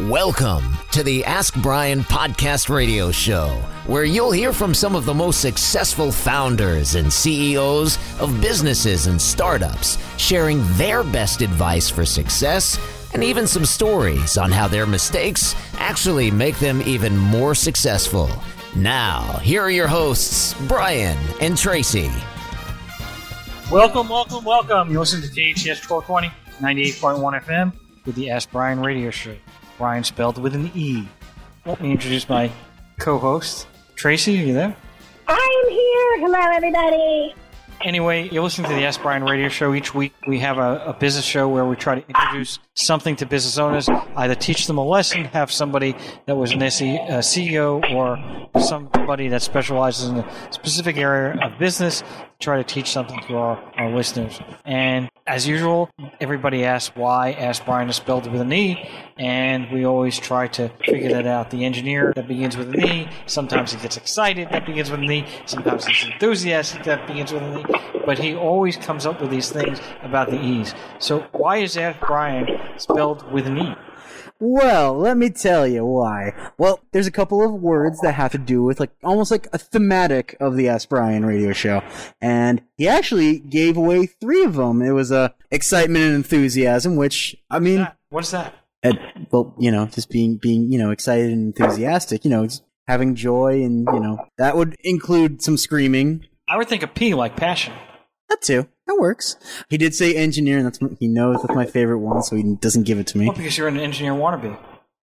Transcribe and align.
Welcome 0.00 0.78
to 0.92 1.02
the 1.02 1.22
Ask 1.26 1.54
Brien 1.60 2.00
podcast 2.00 2.70
radio 2.70 3.10
show, 3.10 3.48
where 3.86 4.04
you'll 4.04 4.32
hear 4.32 4.54
from 4.54 4.72
some 4.72 4.96
of 4.96 5.04
the 5.04 5.12
most 5.12 5.42
successful 5.42 6.10
founders 6.10 6.94
and 6.94 7.12
CEOs 7.12 7.98
of 8.18 8.40
businesses 8.40 9.06
and 9.06 9.20
startups, 9.20 9.98
sharing 10.16 10.62
their 10.78 11.04
best 11.04 11.42
advice 11.42 11.90
for 11.90 12.06
success 12.06 12.78
and 13.12 13.22
even 13.22 13.46
some 13.46 13.66
stories 13.66 14.38
on 14.38 14.50
how 14.50 14.66
their 14.66 14.86
mistakes 14.86 15.54
actually 15.74 16.30
make 16.30 16.58
them 16.58 16.80
even 16.86 17.14
more 17.14 17.54
successful. 17.54 18.30
Now, 18.74 19.20
here 19.42 19.60
are 19.60 19.70
your 19.70 19.88
hosts, 19.88 20.54
Brien 20.68 21.18
and 21.42 21.52
Traci. 21.52 22.10
Welcome, 23.70 24.08
welcome, 24.08 24.42
welcome. 24.42 24.90
You 24.90 25.00
listen 25.00 25.20
to 25.20 25.28
KHS 25.28 25.86
1220, 25.86 26.32
98.1 26.62 27.44
FM 27.44 27.72
with 28.06 28.14
the 28.14 28.30
Ask 28.30 28.50
Brien 28.50 28.80
radio 28.80 29.10
show. 29.10 29.34
Brien 29.82 30.04
spelled 30.04 30.38
with 30.38 30.54
an 30.54 30.70
E. 30.76 31.08
Let 31.66 31.80
me 31.80 31.90
introduce 31.90 32.28
my 32.28 32.52
co 33.00 33.18
host. 33.18 33.66
Traci, 33.96 34.32
are 34.32 34.46
you 34.46 34.54
there? 34.54 34.76
I'm 35.26 35.68
here. 35.68 36.20
Hello, 36.20 36.38
everybody. 36.38 37.34
Anyway, 37.80 38.28
you're 38.28 38.44
listening 38.44 38.70
to 38.70 38.76
the 38.76 38.84
Ask 38.84 39.02
Brien 39.02 39.24
radio 39.24 39.48
show. 39.48 39.74
Each 39.74 39.92
week 39.92 40.14
we 40.28 40.38
have 40.38 40.58
a, 40.58 40.84
a, 40.86 40.92
business 40.92 41.24
show 41.24 41.48
where 41.48 41.64
we 41.64 41.74
try 41.74 41.96
to 41.96 42.08
introduce 42.08 42.60
something 42.74 43.16
to 43.16 43.26
business 43.26 43.58
owners, 43.58 43.88
either 43.88 44.36
teach 44.36 44.68
them 44.68 44.78
a 44.78 44.84
lesson, 44.84 45.24
have 45.24 45.50
somebody 45.50 45.96
that 46.26 46.36
was 46.36 46.52
an 46.52 46.60
CEO 46.60 47.82
uh, 47.82 47.92
or 47.92 48.60
somebody 48.60 49.26
that 49.26 49.42
specializes 49.42 50.10
in 50.10 50.18
a 50.18 50.52
specific 50.52 50.96
area 50.96 51.36
of 51.42 51.58
business, 51.58 52.04
try 52.42 52.56
to 52.56 52.64
teach 52.64 52.90
something 52.90 53.20
to 53.28 53.36
our, 53.36 53.62
our 53.76 53.90
listeners. 53.90 54.40
And 54.64 55.08
as 55.26 55.46
usual, 55.46 55.88
everybody 56.20 56.64
asks 56.64 56.94
why 56.96 57.32
Ask 57.32 57.64
Brien 57.64 57.88
is 57.88 57.96
spelled 57.96 58.30
with 58.30 58.40
an 58.40 58.52
E, 58.52 58.90
and 59.16 59.70
we 59.70 59.86
always 59.86 60.18
try 60.18 60.48
to 60.48 60.68
figure 60.84 61.10
that 61.10 61.26
out. 61.26 61.50
The 61.50 61.64
engineer 61.64 62.12
that 62.16 62.26
begins 62.26 62.56
with 62.56 62.74
an 62.74 62.84
E, 62.84 63.08
sometimes 63.26 63.72
he 63.72 63.80
gets 63.80 63.96
excited 63.96 64.48
that 64.50 64.66
begins 64.66 64.90
with 64.90 65.00
an 65.00 65.10
E, 65.10 65.26
sometimes 65.46 65.86
he's 65.86 66.04
enthusiastic 66.04 66.82
that 66.84 67.06
begins 67.06 67.32
with 67.32 67.42
an 67.42 67.60
E, 67.60 67.64
but 68.04 68.18
he 68.18 68.34
always 68.34 68.76
comes 68.76 69.06
up 69.06 69.20
with 69.20 69.30
these 69.30 69.50
things 69.50 69.80
about 70.02 70.28
the 70.28 70.40
E's. 70.42 70.74
So 70.98 71.20
why 71.32 71.58
is 71.58 71.76
Ask 71.76 72.00
Brien 72.00 72.46
spelled 72.76 73.30
with 73.32 73.46
an 73.46 73.58
E? 73.58 73.74
Well, 74.44 74.98
let 74.98 75.16
me 75.16 75.30
tell 75.30 75.68
you 75.68 75.86
why. 75.86 76.32
Well, 76.58 76.80
there's 76.90 77.06
a 77.06 77.12
couple 77.12 77.44
of 77.44 77.62
words 77.62 78.00
that 78.00 78.14
have 78.14 78.32
to 78.32 78.38
do 78.38 78.64
with 78.64 78.80
like 78.80 78.90
almost 79.04 79.30
like 79.30 79.46
a 79.52 79.58
thematic 79.58 80.36
of 80.40 80.56
the 80.56 80.68
Ask 80.68 80.88
Brien 80.88 81.24
radio 81.24 81.52
show, 81.52 81.80
and 82.20 82.60
he 82.76 82.88
actually 82.88 83.38
gave 83.38 83.76
away 83.76 84.06
three 84.06 84.42
of 84.42 84.54
them. 84.54 84.82
It 84.82 84.90
was 84.90 85.12
a 85.12 85.16
uh, 85.16 85.28
excitement 85.52 86.06
and 86.06 86.16
enthusiasm, 86.16 86.96
which 86.96 87.36
I 87.50 87.60
mean, 87.60 87.86
what's 88.10 88.32
that? 88.32 88.52
At, 88.82 88.98
well, 89.30 89.54
you 89.60 89.70
know, 89.70 89.86
just 89.86 90.10
being 90.10 90.38
being 90.42 90.72
you 90.72 90.78
know 90.78 90.90
excited 90.90 91.30
and 91.30 91.56
enthusiastic. 91.56 92.24
You 92.24 92.32
know, 92.32 92.48
having 92.88 93.14
joy, 93.14 93.62
and 93.62 93.86
you 93.92 94.00
know 94.00 94.26
that 94.38 94.56
would 94.56 94.74
include 94.80 95.40
some 95.40 95.56
screaming. 95.56 96.26
I 96.48 96.56
would 96.56 96.68
think 96.68 96.82
a 96.82 96.88
P 96.88 97.14
like 97.14 97.36
passion. 97.36 97.74
That 98.28 98.42
too. 98.42 98.66
That 98.86 98.96
works. 98.98 99.36
He 99.68 99.78
did 99.78 99.94
say 99.94 100.14
engineer, 100.14 100.58
and 100.58 100.66
that's 100.66 100.78
he 100.98 101.08
knows 101.08 101.36
that's 101.42 101.54
my 101.54 101.66
favorite 101.66 101.98
one, 101.98 102.22
so 102.22 102.36
he 102.36 102.56
doesn't 102.56 102.82
give 102.82 102.98
it 102.98 103.06
to 103.08 103.18
me. 103.18 103.26
Well, 103.26 103.36
because 103.36 103.56
you're 103.56 103.68
an 103.68 103.78
engineer 103.78 104.12
wannabe. 104.12 104.58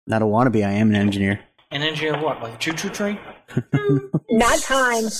Not 0.06 0.22
a 0.22 0.24
wannabe. 0.24 0.66
I 0.66 0.72
am 0.72 0.88
an 0.90 0.96
engineer. 0.96 1.40
An 1.70 1.82
engineer 1.82 2.14
of 2.14 2.22
what? 2.22 2.42
Like 2.42 2.54
a 2.54 2.58
choo-choo 2.58 2.90
train? 2.90 3.18
not 4.30 4.62
kind. 4.62 5.10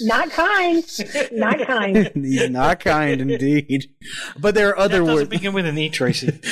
Not 0.00 0.30
kind. 0.30 0.84
Not 1.32 1.66
kind. 1.66 2.10
He's 2.14 2.50
not 2.50 2.80
kind, 2.80 3.20
indeed. 3.20 3.90
But 4.38 4.54
there 4.54 4.70
are 4.70 4.78
other 4.78 5.04
that 5.04 5.14
words. 5.14 5.28
begin 5.28 5.52
with 5.52 5.66
an 5.66 5.78
E, 5.78 5.90
Traci. 5.90 6.42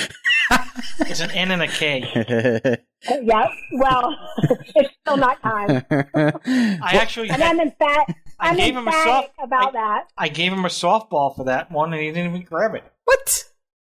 it's 1.01 1.21
an 1.21 1.31
N 1.33 1.51
and 1.51 1.63
a 1.63 1.69
K. 1.69 2.79
Uh, 3.09 3.17
yeah. 3.23 3.49
Well, 3.73 4.17
it's 4.77 4.95
still 5.01 5.17
not 5.17 5.41
kind. 5.43 5.85
I 5.91 6.79
actually. 6.95 7.31
And 7.31 7.43
I'm 7.43 7.59
emphatic. 7.61 8.17
I 8.41 8.51
I'm 8.51 8.57
gave 8.57 8.77
him 8.77 8.87
a 8.87 8.93
soft 8.93 9.31
about 9.43 9.69
I, 9.69 9.73
that. 9.73 10.09
I 10.17 10.29
gave 10.29 10.53
him 10.53 10.65
a 10.65 10.69
softball 10.69 11.35
for 11.35 11.45
that 11.45 11.71
one, 11.71 11.93
and 11.93 12.01
he 12.01 12.09
didn't 12.09 12.35
even 12.35 12.43
grab 12.43 12.75
it. 12.75 12.85
What? 13.05 13.45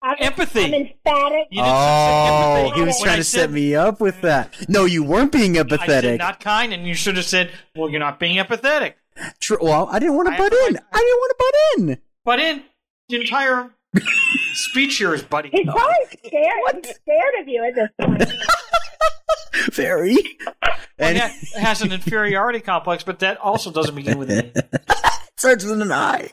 I'm, 0.02 0.16
empathy. 0.20 0.64
I'm 0.64 0.74
emphatic. 0.74 1.48
Oh, 1.58 2.72
he 2.74 2.82
was 2.82 3.00
trying 3.00 3.16
to 3.16 3.24
set 3.24 3.50
me 3.50 3.74
up 3.74 4.00
with 4.00 4.20
that. 4.22 4.68
No, 4.68 4.84
you 4.84 5.02
weren't 5.02 5.32
being 5.32 5.54
empathetic. 5.54 5.80
I 5.80 6.00
said 6.00 6.18
not 6.18 6.40
kind, 6.40 6.72
and 6.72 6.86
you 6.86 6.94
should 6.94 7.16
have 7.16 7.26
said, 7.26 7.50
"Well, 7.74 7.90
you're 7.90 8.00
not 8.00 8.20
being 8.20 8.36
empathetic." 8.36 8.94
True. 9.40 9.58
Well, 9.60 9.88
I 9.90 9.98
didn't 9.98 10.16
want 10.16 10.28
to 10.28 10.36
butt 10.36 10.52
in. 10.52 10.74
Like, 10.74 10.84
I 10.92 10.98
didn't 10.98 11.18
want 11.18 11.30
to 11.30 11.36
butt 11.38 11.88
in. 11.88 11.98
Butt 12.24 12.40
in. 12.40 12.62
The 13.08 13.20
entire 13.20 13.70
speech 14.54 14.96
here 14.96 15.14
is 15.14 15.22
buddy. 15.22 15.50
He's 15.50 15.66
probably 15.66 15.94
scared. 16.24 16.58
What? 16.62 16.86
He's 16.86 16.96
scared 16.96 17.34
of 17.40 17.48
you 17.48 17.64
at 17.64 17.74
this 17.74 17.90
point. 18.00 18.32
Very. 19.72 20.16
Well, 20.98 21.08
and 21.08 21.16
it 21.18 21.60
has 21.60 21.82
an 21.82 21.92
inferiority 21.92 22.60
complex, 22.60 23.02
but 23.02 23.18
that 23.20 23.38
also 23.38 23.70
doesn't 23.70 23.94
begin 23.94 24.18
with 24.18 24.30
an 24.30 24.46
E. 24.46 24.62
starts 25.36 25.64
with 25.64 25.80
an 25.80 25.92
I. 25.92 26.30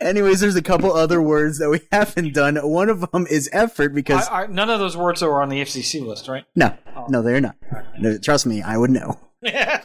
Anyways, 0.00 0.40
there's 0.40 0.56
a 0.56 0.62
couple 0.62 0.92
other 0.92 1.22
words 1.22 1.58
that 1.58 1.70
we 1.70 1.80
haven't 1.92 2.34
done. 2.34 2.56
One 2.56 2.88
of 2.88 3.10
them 3.12 3.26
is 3.28 3.48
effort 3.52 3.94
because 3.94 4.28
I, 4.28 4.44
I, 4.44 4.46
none 4.46 4.70
of 4.70 4.78
those 4.78 4.96
words 4.96 5.22
are 5.22 5.42
on 5.42 5.48
the 5.48 5.60
FCC 5.60 6.04
list, 6.04 6.28
right? 6.28 6.44
No, 6.54 6.76
oh. 6.96 7.06
no, 7.08 7.22
they're 7.22 7.40
not. 7.40 7.56
No, 7.98 8.18
trust 8.18 8.46
me, 8.46 8.62
I 8.62 8.76
would 8.76 8.90
know. 8.90 9.18
it 9.42 9.80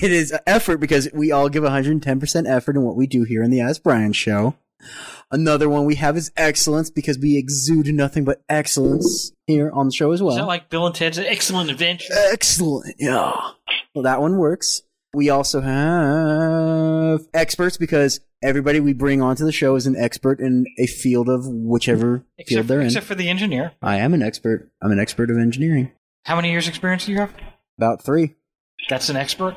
is 0.00 0.34
effort 0.46 0.78
because 0.78 1.08
we 1.12 1.32
all 1.32 1.48
give 1.48 1.64
110% 1.64 2.48
effort 2.48 2.76
in 2.76 2.82
what 2.82 2.96
we 2.96 3.06
do 3.06 3.24
here 3.24 3.42
in 3.42 3.50
the 3.50 3.60
As 3.60 3.78
Brien 3.78 4.12
show. 4.12 4.54
Another 5.30 5.68
one 5.68 5.84
we 5.84 5.96
have 5.96 6.16
is 6.16 6.32
excellence 6.36 6.90
because 6.90 7.18
we 7.18 7.36
exude 7.36 7.86
nothing 7.88 8.24
but 8.24 8.42
excellence 8.48 9.32
here 9.46 9.70
on 9.72 9.86
the 9.86 9.92
show 9.92 10.12
as 10.12 10.22
well. 10.22 10.32
Is 10.32 10.38
that 10.38 10.46
like 10.46 10.70
Bill 10.70 10.86
and 10.86 10.94
Ted's 10.94 11.18
Excellent 11.18 11.70
Adventure? 11.70 12.12
Excellent, 12.32 12.94
yeah. 12.98 13.32
Well, 13.94 14.04
that 14.04 14.20
one 14.20 14.38
works. 14.38 14.82
We 15.14 15.30
also 15.30 15.60
have 15.60 17.26
experts 17.34 17.76
because 17.76 18.20
everybody 18.42 18.78
we 18.78 18.92
bring 18.92 19.22
onto 19.22 19.44
the 19.44 19.52
show 19.52 19.74
is 19.74 19.86
an 19.86 19.96
expert 19.96 20.38
in 20.38 20.66
a 20.78 20.86
field 20.86 21.28
of 21.28 21.46
whichever 21.46 22.24
except, 22.36 22.48
field 22.48 22.68
they're 22.68 22.80
in. 22.80 22.86
Except 22.86 23.06
for 23.06 23.14
the 23.14 23.28
engineer. 23.28 23.72
I 23.82 23.96
am 23.96 24.14
an 24.14 24.22
expert. 24.22 24.70
I'm 24.82 24.92
an 24.92 25.00
expert 25.00 25.30
of 25.30 25.38
engineering. 25.38 25.92
How 26.24 26.36
many 26.36 26.50
years 26.50 26.68
experience 26.68 27.06
do 27.06 27.12
you 27.12 27.18
have? 27.18 27.32
About 27.78 28.04
three. 28.04 28.36
That's 28.88 29.08
an 29.08 29.16
expert? 29.16 29.56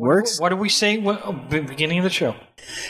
Works. 0.00 0.40
What, 0.40 0.52
what 0.52 0.56
do 0.56 0.62
we 0.62 0.68
say 0.68 0.98
what, 0.98 1.20
oh, 1.24 1.32
beginning 1.32 1.98
of 1.98 2.04
the 2.04 2.10
show? 2.10 2.34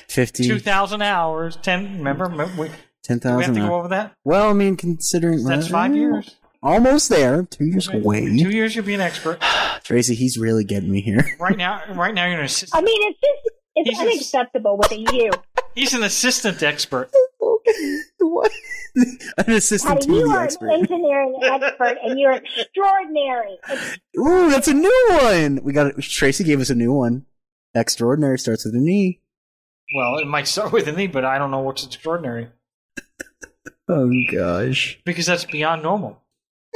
50. 0.09 0.47
2,000 0.47 1.03
hours. 1.03 1.57
10, 1.57 1.99
remember? 1.99 2.25
remember 2.27 2.63
we, 2.63 2.71
10,000 3.03 3.37
we 3.37 3.45
have 3.45 3.55
to 3.55 3.61
go 3.61 3.75
over 3.75 3.89
that? 3.89 4.15
Well, 4.25 4.51
I 4.51 4.53
mean, 4.53 4.77
considering... 4.77 5.45
That's 5.45 5.67
uh, 5.67 5.71
five 5.71 5.97
years. 5.97 6.37
Almost 6.63 7.09
there. 7.09 7.45
Two 7.45 7.65
years 7.65 7.89
okay. 7.89 7.99
away. 7.99 8.27
Two 8.27 8.51
years, 8.51 8.77
you'll 8.77 8.85
be 8.85 8.95
an 8.95 9.01
expert. 9.01 9.41
Traci, 9.83 10.15
he's 10.15 10.39
really 10.39 10.65
getting 10.65 10.91
me 10.91 11.01
here. 11.01 11.37
right 11.41 11.57
now, 11.57 11.83
right 11.95 12.15
now, 12.15 12.27
you're 12.27 12.39
an 12.39 12.45
assistant. 12.45 12.81
I 12.81 12.85
mean, 12.85 13.11
it's 13.11 13.21
just 13.21 13.57
it's 13.77 13.91
he's 13.91 14.01
unacceptable 14.01 14.77
with 14.77 14.93
a 14.93 14.99
you. 14.99 15.31
He's 15.75 15.95
an 15.95 16.03
assistant 16.03 16.63
expert. 16.63 17.11
what? 18.19 18.51
an 18.97 19.53
assistant 19.53 20.05
Honey, 20.05 20.19
you 20.19 20.31
are 20.31 20.43
expert. 20.43 20.69
an 20.69 20.81
engineering 20.81 21.39
expert, 21.43 21.99
and 22.03 22.19
you're 22.19 22.33
extraordinary. 22.33 23.59
Ooh, 24.19 24.51
that's 24.51 24.69
a 24.69 24.75
new 24.75 25.09
one. 25.23 25.61
We 25.63 25.73
got 25.73 25.87
it. 25.87 25.97
Traci 25.97 26.45
gave 26.45 26.61
us 26.61 26.71
a 26.71 26.75
new 26.75 26.93
one. 26.93 27.27
Extraordinary 27.75 28.39
starts 28.39 28.65
with 28.65 28.75
an 28.75 28.89
E. 28.89 29.21
Well, 29.95 30.19
it 30.19 30.27
might 30.27 30.49
start 30.49 30.73
with 30.73 30.89
an 30.89 30.99
E, 30.99 31.07
but 31.07 31.25
I 31.25 31.39
don't 31.39 31.51
know 31.51 31.61
what's 31.61 31.85
extraordinary. 31.85 32.49
oh 33.89 34.11
gosh. 34.31 35.01
Because 35.05 35.27
that's 35.27 35.45
beyond 35.45 35.83
normal. 35.83 36.23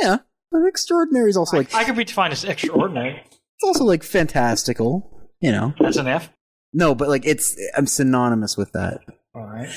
Yeah. 0.01 0.19
But 0.51 0.67
extraordinary 0.67 1.31
is 1.31 1.37
also 1.37 1.57
I, 1.57 1.61
like 1.61 1.75
I 1.75 1.85
could 1.85 1.97
be 1.97 2.05
defined 2.05 2.33
as 2.33 2.45
extraordinary. 2.45 3.23
It's 3.31 3.65
also 3.65 3.85
like 3.85 4.03
fantastical, 4.03 5.29
you 5.41 5.51
know. 5.51 5.75
That's 5.81 5.97
an 5.97 6.07
F. 6.07 6.31
No, 6.75 6.95
but 6.95 7.09
like 7.09 7.25
it's 7.25 7.57
I'm 7.77 7.87
synonymous 7.87 8.57
with 8.57 8.73
that. 8.73 9.01
All 9.35 9.47
right. 9.47 9.69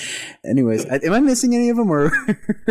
Anyways, 0.46 0.86
am 0.86 1.14
I 1.14 1.20
missing 1.20 1.56
any 1.56 1.70
of 1.70 1.78
them, 1.78 1.90
or 1.90 2.12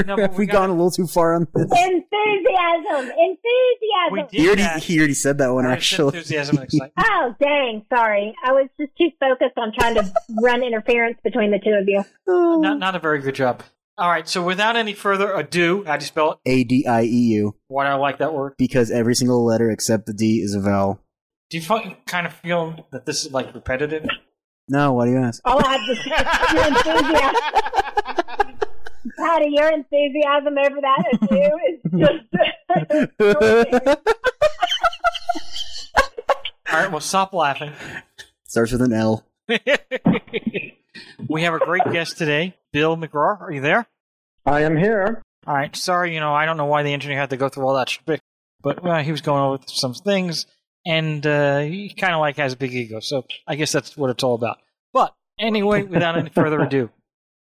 no, 0.06 0.16
have 0.16 0.32
we, 0.32 0.44
we 0.44 0.46
gone 0.46 0.70
a 0.70 0.72
little 0.72 0.90
too 0.90 1.06
far 1.08 1.34
on 1.34 1.48
this? 1.52 1.64
Enthusiasm, 1.64 3.12
enthusiasm. 3.18 4.12
We 4.12 4.22
did 4.22 4.30
he 4.30 4.46
already 4.46 4.62
that. 4.62 4.82
he 4.82 4.98
already 4.98 5.14
said 5.14 5.38
that 5.38 5.52
one 5.52 5.66
actually. 5.66 6.18
Enthusiasm 6.18 6.58
and 6.58 6.64
excitement. 6.64 6.92
Oh 7.08 7.34
dang! 7.40 7.84
Sorry, 7.92 8.34
I 8.44 8.52
was 8.52 8.68
just 8.78 8.92
too 8.98 9.10
focused 9.18 9.56
on 9.56 9.72
trying 9.76 9.94
to 9.94 10.12
run 10.42 10.62
interference 10.62 11.18
between 11.24 11.50
the 11.50 11.58
two 11.58 11.70
of 11.70 11.88
you. 11.88 12.04
Oh. 12.28 12.60
Not 12.60 12.78
not 12.78 12.94
a 12.94 12.98
very 12.98 13.20
good 13.20 13.34
job. 13.34 13.62
All 13.98 14.10
right, 14.10 14.28
so 14.28 14.44
without 14.44 14.76
any 14.76 14.92
further 14.92 15.32
ado, 15.32 15.82
how 15.84 15.96
do 15.96 16.02
you 16.02 16.06
spell 16.06 16.32
it? 16.32 16.38
A 16.44 16.64
D 16.64 16.86
I 16.86 17.02
E 17.02 17.06
U. 17.36 17.54
Why 17.68 17.84
do 17.84 17.90
I 17.90 17.94
like 17.94 18.18
that 18.18 18.34
word? 18.34 18.54
Because 18.58 18.90
every 18.90 19.14
single 19.14 19.44
letter 19.44 19.70
except 19.70 20.06
the 20.06 20.12
D 20.12 20.40
is 20.40 20.54
a 20.54 20.60
vowel. 20.60 21.00
Do 21.48 21.58
you 21.58 21.64
kind 22.06 22.26
of 22.26 22.32
feel 22.34 22.86
that 22.90 23.06
this 23.06 23.24
is 23.24 23.32
like 23.32 23.54
repetitive? 23.54 24.06
No, 24.68 24.92
why 24.94 25.06
do 25.06 25.12
you 25.12 25.18
ask? 25.18 25.40
Oh, 25.44 25.58
I'll 25.58 25.78
have 25.78 25.80
to 25.86 25.94
your 26.54 26.66
enthusiasm. 26.66 27.36
Patty, 29.16 29.50
your 29.50 29.72
enthusiasm 29.72 30.58
over 30.58 30.80
that 30.80 31.04
issue 31.12 31.56
is 31.68 31.80
just. 32.00 32.24
All 36.72 36.80
right, 36.80 36.90
well, 36.90 37.00
stop 37.00 37.32
laughing. 37.32 37.72
Starts 38.44 38.72
with 38.72 38.82
an 38.82 38.92
L. 38.92 39.24
we 41.28 41.42
have 41.42 41.54
a 41.54 41.60
great 41.60 41.84
guest 41.92 42.18
today, 42.18 42.56
Bill 42.72 42.96
McGraw. 42.96 43.40
Are 43.40 43.52
you 43.52 43.60
there? 43.60 43.86
I 44.44 44.62
am 44.62 44.76
here. 44.76 45.22
All 45.46 45.54
right, 45.54 45.74
sorry, 45.76 46.12
you 46.12 46.18
know, 46.18 46.34
I 46.34 46.44
don't 46.44 46.56
know 46.56 46.64
why 46.66 46.82
the 46.82 46.92
engineer 46.92 47.20
had 47.20 47.30
to 47.30 47.36
go 47.36 47.48
through 47.48 47.68
all 47.68 47.76
that 47.76 47.88
shtick, 47.88 48.20
but 48.62 48.82
well, 48.82 49.00
he 49.00 49.12
was 49.12 49.20
going 49.20 49.42
over 49.42 49.62
some 49.68 49.94
things, 49.94 50.46
and 50.86 51.26
uh, 51.26 51.60
he 51.60 51.90
kind 51.90 52.14
of 52.14 52.20
like 52.20 52.36
has 52.36 52.52
a 52.54 52.56
big 52.56 52.72
ego. 52.72 53.00
So 53.00 53.26
I 53.46 53.56
guess 53.56 53.72
that's 53.72 53.96
what 53.96 54.10
it's 54.10 54.22
all 54.22 54.34
about. 54.34 54.58
But 54.92 55.14
anyway, 55.38 55.82
without 55.82 56.16
any 56.16 56.30
further 56.30 56.60
ado, 56.62 56.90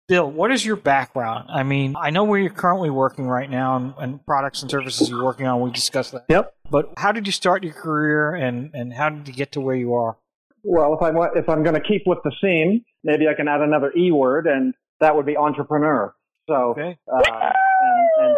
Bill, 0.07 0.29
what 0.29 0.51
is 0.51 0.65
your 0.65 0.75
background? 0.75 1.49
I 1.49 1.63
mean, 1.63 1.95
I 1.97 2.09
know 2.09 2.25
where 2.25 2.39
you're 2.39 2.49
currently 2.49 2.89
working 2.89 3.27
right 3.27 3.49
now 3.49 3.77
and, 3.77 3.93
and 3.97 4.25
products 4.25 4.61
and 4.61 4.69
services 4.69 5.09
you're 5.09 5.23
working 5.23 5.47
on. 5.47 5.61
We 5.61 5.71
discussed 5.71 6.11
that. 6.11 6.25
Yep. 6.27 6.53
But 6.69 6.93
how 6.97 7.11
did 7.13 7.25
you 7.25 7.31
start 7.31 7.63
your 7.63 7.73
career, 7.73 8.33
and, 8.35 8.71
and 8.73 8.93
how 8.93 9.09
did 9.09 9.27
you 9.27 9.33
get 9.33 9.53
to 9.53 9.61
where 9.61 9.75
you 9.75 9.93
are? 9.93 10.17
Well, 10.63 10.93
if 10.93 11.01
I 11.01 11.11
want, 11.11 11.37
if 11.37 11.47
I'm 11.49 11.63
going 11.63 11.75
to 11.75 11.81
keep 11.81 12.03
with 12.05 12.19
the 12.23 12.31
theme, 12.41 12.83
maybe 13.03 13.27
I 13.27 13.33
can 13.33 13.47
add 13.47 13.61
another 13.61 13.91
E 13.97 14.11
word, 14.11 14.47
and 14.47 14.73
that 14.99 15.15
would 15.15 15.25
be 15.25 15.35
entrepreneur. 15.37 16.13
So, 16.47 16.55
Okay. 16.71 16.97
uh, 17.11 17.21
and, 17.21 18.09
and 18.19 18.37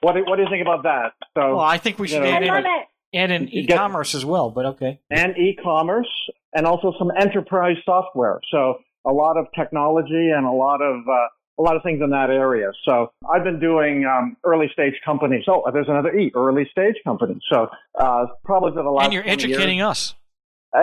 what 0.00 0.14
do, 0.14 0.24
what 0.24 0.36
do 0.36 0.42
you 0.42 0.48
think 0.48 0.62
about 0.62 0.84
that? 0.84 1.12
So, 1.36 1.56
Well, 1.56 1.60
I 1.60 1.78
think 1.78 1.98
we 1.98 2.08
should 2.08 2.22
you 2.24 2.30
know, 2.30 2.30
add 2.30 2.42
I 2.48 2.58
in, 2.58 2.64
add 3.14 3.30
in 3.30 3.48
You 3.48 3.62
e-commerce 3.62 4.14
as 4.14 4.24
well. 4.24 4.50
But 4.50 4.66
okay. 4.66 5.00
and 5.10 5.36
e-commerce, 5.36 6.08
and 6.54 6.66
also 6.66 6.92
some 6.98 7.10
enterprise 7.18 7.76
software. 7.84 8.40
So, 8.50 8.78
a 9.06 9.12
lot 9.12 9.36
of 9.36 9.46
technology 9.56 10.30
and 10.34 10.46
a 10.46 10.50
lot 10.52 10.80
of 10.82 10.96
uh, 11.08 11.28
a 11.60 11.62
lot 11.62 11.76
of 11.76 11.82
things 11.82 12.00
in 12.02 12.10
that 12.10 12.30
area. 12.30 12.70
So, 12.84 13.10
I've 13.32 13.44
been 13.44 13.60
doing 13.60 14.04
um, 14.04 14.36
early 14.44 14.68
stage 14.72 14.94
companies. 15.04 15.44
Oh, 15.48 15.62
there's 15.72 15.88
another 15.88 16.16
E, 16.16 16.30
early 16.34 16.68
stage 16.70 16.96
companies. 17.04 17.42
So, 17.52 17.68
uh, 17.98 18.26
probably 18.44 18.72
for 18.72 18.82
the 18.82 18.90
last 18.90 19.04
And 19.06 19.12
you're 19.14 19.22
20 19.22 19.42
years- 19.42 19.50
educating 19.52 19.82
us. 19.82 20.14